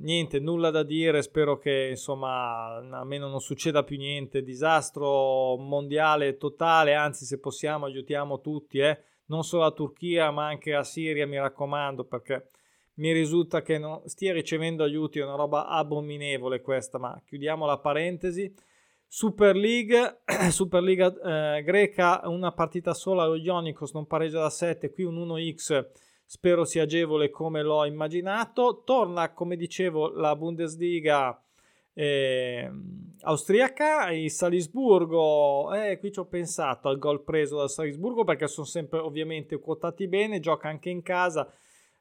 niente 0.00 0.38
nulla 0.38 0.70
da 0.70 0.82
dire 0.82 1.22
spero 1.22 1.58
che 1.58 1.88
insomma 1.90 2.76
almeno 2.76 3.28
non 3.28 3.40
succeda 3.40 3.82
più 3.82 3.96
niente 3.96 4.42
disastro 4.42 5.56
mondiale 5.56 6.36
totale 6.36 6.94
anzi 6.94 7.24
se 7.24 7.38
possiamo 7.38 7.86
aiutiamo 7.86 8.40
tutti 8.40 8.78
eh? 8.78 9.00
non 9.26 9.44
solo 9.44 9.62
la 9.62 9.72
Turchia 9.72 10.30
ma 10.30 10.46
anche 10.46 10.72
la 10.72 10.84
Siria 10.84 11.26
mi 11.26 11.38
raccomando 11.38 12.04
perché 12.04 12.50
mi 12.94 13.12
risulta 13.12 13.62
che 13.62 13.78
non 13.78 14.02
stia 14.06 14.32
ricevendo 14.32 14.84
aiuti 14.84 15.18
è 15.18 15.24
una 15.24 15.36
roba 15.36 15.66
abominevole 15.66 16.60
questa 16.60 16.98
ma 16.98 17.20
chiudiamo 17.24 17.66
la 17.66 17.78
parentesi 17.78 18.52
Super 19.10 19.56
League, 19.56 20.20
Superliga 20.50 21.56
eh, 21.56 21.62
greca, 21.62 22.20
una 22.24 22.52
partita 22.52 22.92
sola, 22.92 23.24
lo 23.24 23.36
Ionikos 23.36 23.94
non 23.94 24.06
pareggia 24.06 24.40
da 24.40 24.50
7, 24.50 24.92
qui 24.92 25.04
un 25.04 25.16
1x, 25.16 25.86
spero 26.30 26.66
sia 26.66 26.82
agevole 26.82 27.30
come 27.30 27.62
l'ho 27.62 27.86
immaginato. 27.86 28.82
Torna, 28.84 29.32
come 29.32 29.56
dicevo, 29.56 30.10
la 30.10 30.36
Bundesliga 30.36 31.42
eh, 31.94 32.70
austriaca, 33.22 34.12
il 34.12 34.30
Salisburgo, 34.30 35.72
eh, 35.72 35.98
qui 35.98 36.12
ci 36.12 36.18
ho 36.18 36.26
pensato 36.26 36.88
al 36.88 36.98
gol 36.98 37.24
preso 37.24 37.56
dal 37.56 37.70
Salisburgo 37.70 38.24
perché 38.24 38.46
sono 38.46 38.66
sempre 38.66 38.98
ovviamente 38.98 39.58
quotati 39.58 40.06
bene, 40.06 40.38
gioca 40.38 40.68
anche 40.68 40.90
in 40.90 41.00
casa 41.00 41.50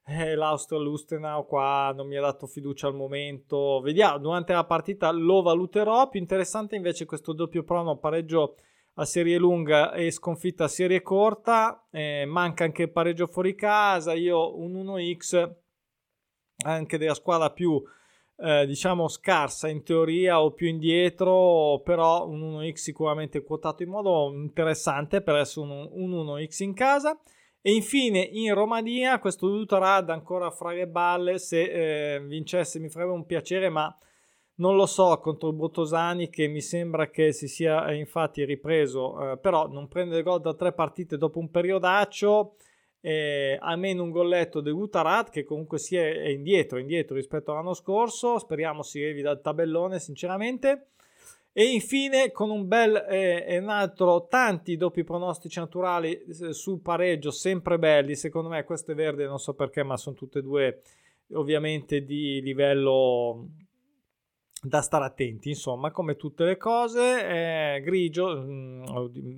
eh, 0.10 0.36
l'Austria 0.36 0.80
Lustenau 0.80 1.46
qua 1.46 1.92
non 1.94 2.08
mi 2.08 2.16
ha 2.16 2.22
dato 2.22 2.48
fiducia 2.48 2.88
al 2.88 2.96
momento. 2.96 3.82
Vediamo, 3.82 4.18
durante 4.20 4.54
la 4.54 4.64
partita 4.64 5.12
lo 5.12 5.42
valuterò. 5.42 6.08
Più 6.08 6.20
interessante 6.20 6.76
invece 6.76 7.06
questo 7.06 7.34
doppio 7.34 7.64
prono 7.64 7.98
pareggio 7.98 8.56
a 9.00 9.06
serie 9.06 9.38
lunga 9.38 9.94
e 9.94 10.12
sconfitta 10.12 10.66
a 10.66 10.70
serie 10.70 11.02
corta. 11.02 11.88
Eh, 11.92 12.26
manca 12.26 12.64
anche 12.64 12.84
il 12.84 12.92
pareggio 12.92 13.28
fuori 13.28 13.56
casa. 13.56 14.14
Io 14.14 14.58
un 14.60 14.74
1x 14.74 15.52
anche 16.66 16.98
della 16.98 17.14
squadra 17.14 17.52
più 17.52 17.82
eh, 18.40 18.66
diciamo 18.66 19.08
scarsa 19.08 19.68
in 19.68 19.84
teoria 19.84 20.42
o 20.42 20.54
più 20.54 20.68
indietro, 20.68 21.82
però 21.84 22.28
un 22.28 22.42
1x 22.42 22.74
sicuramente 22.74 23.44
quotato 23.44 23.84
in 23.84 23.90
modo 23.90 24.32
interessante 24.34 25.22
per 25.22 25.36
essere 25.36 25.66
un, 25.66 25.90
un 25.92 26.26
1x 26.26 26.64
in 26.64 26.74
casa. 26.74 27.20
E 27.62 27.74
infine 27.74 28.20
in 28.20 28.54
Romania 28.54 29.20
questo 29.20 29.48
Dutarad 29.48 30.10
ancora 30.10 30.50
fra 30.52 30.72
le 30.72 30.88
balle, 30.88 31.38
se 31.38 32.16
eh, 32.16 32.20
vincesse 32.22 32.80
mi 32.80 32.90
farebbe 32.90 33.12
un 33.12 33.26
piacere, 33.26 33.70
ma 33.70 33.94
non 34.58 34.76
lo 34.76 34.86
so 34.86 35.18
contro 35.20 35.52
Bottosani 35.52 36.30
che 36.30 36.48
mi 36.48 36.62
sembra 36.62 37.10
che 37.10 37.32
si 37.32 37.48
sia 37.48 37.88
eh, 37.88 37.96
infatti 37.96 38.44
ripreso, 38.44 39.34
eh, 39.34 39.38
però 39.38 39.68
non 39.68 39.88
prende 39.88 40.24
gol 40.24 40.42
da 40.42 40.54
tre 40.54 40.74
partite 40.74 41.18
dopo 41.18 41.40
un 41.40 41.50
periodaccio, 41.50 42.56
eh, 43.02 43.58
almeno 43.62 44.04
un 44.04 44.10
golletto 44.10 44.62
del 44.62 44.74
Dutarad 44.74 45.30
che 45.30 45.44
comunque 45.44 45.78
sia 45.78 46.02
è 46.02 46.30
indietro, 46.30 46.80
indietro 46.80 47.16
rispetto 47.16 47.52
all'anno 47.52 47.74
scorso, 47.74 48.40
speriamo 48.40 48.82
si 48.82 49.00
levi 49.00 49.22
dal 49.22 49.42
tabellone 49.42 50.00
sinceramente. 50.00 50.88
E 51.54 51.72
infine 51.72 52.32
con 52.32 52.52
un 52.52 52.68
bel 52.68 53.08
eh, 53.10 53.44
e 53.48 53.58
un 53.58 53.70
altro, 53.70 54.28
tanti 54.28 54.78
doppi 54.78 55.04
pronostici 55.04 55.58
naturali 55.58 56.14
eh, 56.14 56.54
sul 56.54 56.82
pareggio, 56.82 57.32
sempre 57.32 57.80
belli, 57.80 58.16
secondo 58.16 58.50
me 58.50 58.64
questo 58.64 58.92
è 58.92 58.96
verde, 58.96 59.26
non 59.26 59.40
so 59.40 59.56
perché, 59.56 59.82
ma 59.82 59.98
sono 59.98 60.16
tutte 60.16 60.40
e 60.40 60.42
due 60.44 60.82
ovviamente 61.32 62.04
di 62.04 62.42
livello 62.42 63.48
da 64.62 64.82
stare 64.82 65.06
attenti, 65.06 65.50
insomma, 65.50 65.92
come 65.92 66.16
tutte 66.16 66.44
le 66.44 66.58
cose, 66.58 67.76
eh, 67.76 67.82
grigio, 67.82 68.36
mm, 68.36 68.84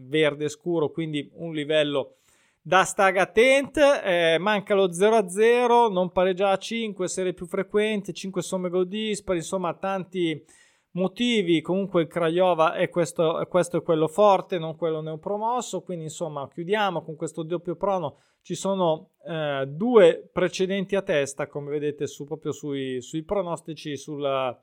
verde 0.08 0.50
scuro, 0.50 0.90
quindi 0.90 1.30
un 1.36 1.54
livello 1.54 2.16
da 2.62 2.84
stare 2.84 3.20
attenti, 3.20 3.80
eh, 4.04 4.38
manca 4.40 4.76
lo 4.76 4.92
0-0, 4.92 5.90
non 5.90 6.12
pareggia 6.12 6.52
a 6.52 6.58
5, 6.58 7.08
serie 7.08 7.34
più 7.34 7.46
frequenti, 7.46 8.14
5 8.14 8.42
somme 8.42 8.70
gol 8.70 8.88
dispari, 8.88 9.40
insomma, 9.40 9.74
tanti 9.74 10.44
motivi. 10.92 11.62
Comunque 11.62 12.02
il 12.02 12.08
Craiova 12.08 12.74
è 12.74 12.90
questo, 12.90 13.46
questo 13.50 13.78
è 13.78 13.84
quello 13.84 14.08
forte 14.08 14.58
non 14.58 14.76
quello 14.76 15.02
neopromosso 15.02 15.82
quindi 15.82 16.06
insomma 16.06 16.48
chiudiamo 16.48 17.04
con 17.04 17.16
questo 17.16 17.44
doppio 17.44 17.76
prono. 17.76 18.18
Ci 18.42 18.56
sono 18.56 19.12
eh, 19.28 19.66
due 19.68 20.30
precedenti 20.32 20.96
a 20.96 21.02
testa 21.02 21.48
come 21.48 21.70
vedete 21.70 22.08
su, 22.08 22.24
proprio 22.24 22.52
sui, 22.52 23.02
sui 23.02 23.24
pronostici 23.24 23.98
sulla, 23.98 24.58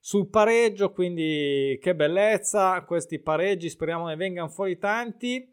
sul 0.00 0.28
pareggio 0.28 0.90
quindi 0.92 1.78
che 1.80 1.94
bellezza 1.94 2.82
questi 2.82 3.18
pareggi 3.18 3.68
speriamo 3.68 4.06
ne 4.06 4.16
vengano 4.16 4.48
fuori 4.48 4.78
tanti 4.78 5.46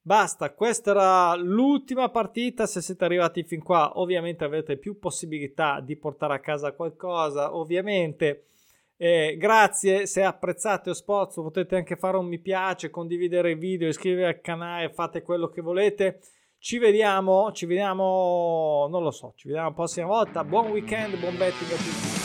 basta 0.00 0.52
questa 0.52 0.90
era 0.90 1.34
l'ultima 1.36 2.10
partita 2.10 2.66
se 2.66 2.80
siete 2.80 3.04
arrivati 3.04 3.44
fin 3.44 3.62
qua 3.62 4.00
ovviamente 4.00 4.42
avete 4.42 4.76
più 4.76 4.98
possibilità 4.98 5.80
di 5.80 5.96
portare 5.96 6.34
a 6.34 6.40
casa 6.40 6.72
qualcosa 6.72 7.54
ovviamente 7.54 8.46
eh, 9.02 9.36
grazie, 9.36 10.06
se 10.06 10.22
apprezzate 10.22 10.90
lo 10.90 10.94
spot 10.94 11.34
potete 11.34 11.74
anche 11.74 11.96
fare 11.96 12.16
un 12.16 12.26
mi 12.26 12.38
piace, 12.38 12.88
condividere 12.88 13.50
il 13.50 13.58
video, 13.58 13.88
iscrivervi 13.88 14.24
al 14.24 14.40
canale, 14.40 14.90
fate 14.90 15.22
quello 15.22 15.48
che 15.48 15.60
volete. 15.60 16.20
Ci 16.58 16.78
vediamo, 16.78 17.50
ci 17.50 17.66
vediamo, 17.66 18.86
non 18.88 19.02
lo 19.02 19.10
so, 19.10 19.32
ci 19.34 19.48
vediamo 19.48 19.70
la 19.70 19.74
prossima 19.74 20.06
volta. 20.06 20.44
Buon 20.44 20.70
weekend, 20.70 21.18
buon 21.18 21.36
betting 21.36 21.72
a 21.72 21.74
tutti. 21.74 22.21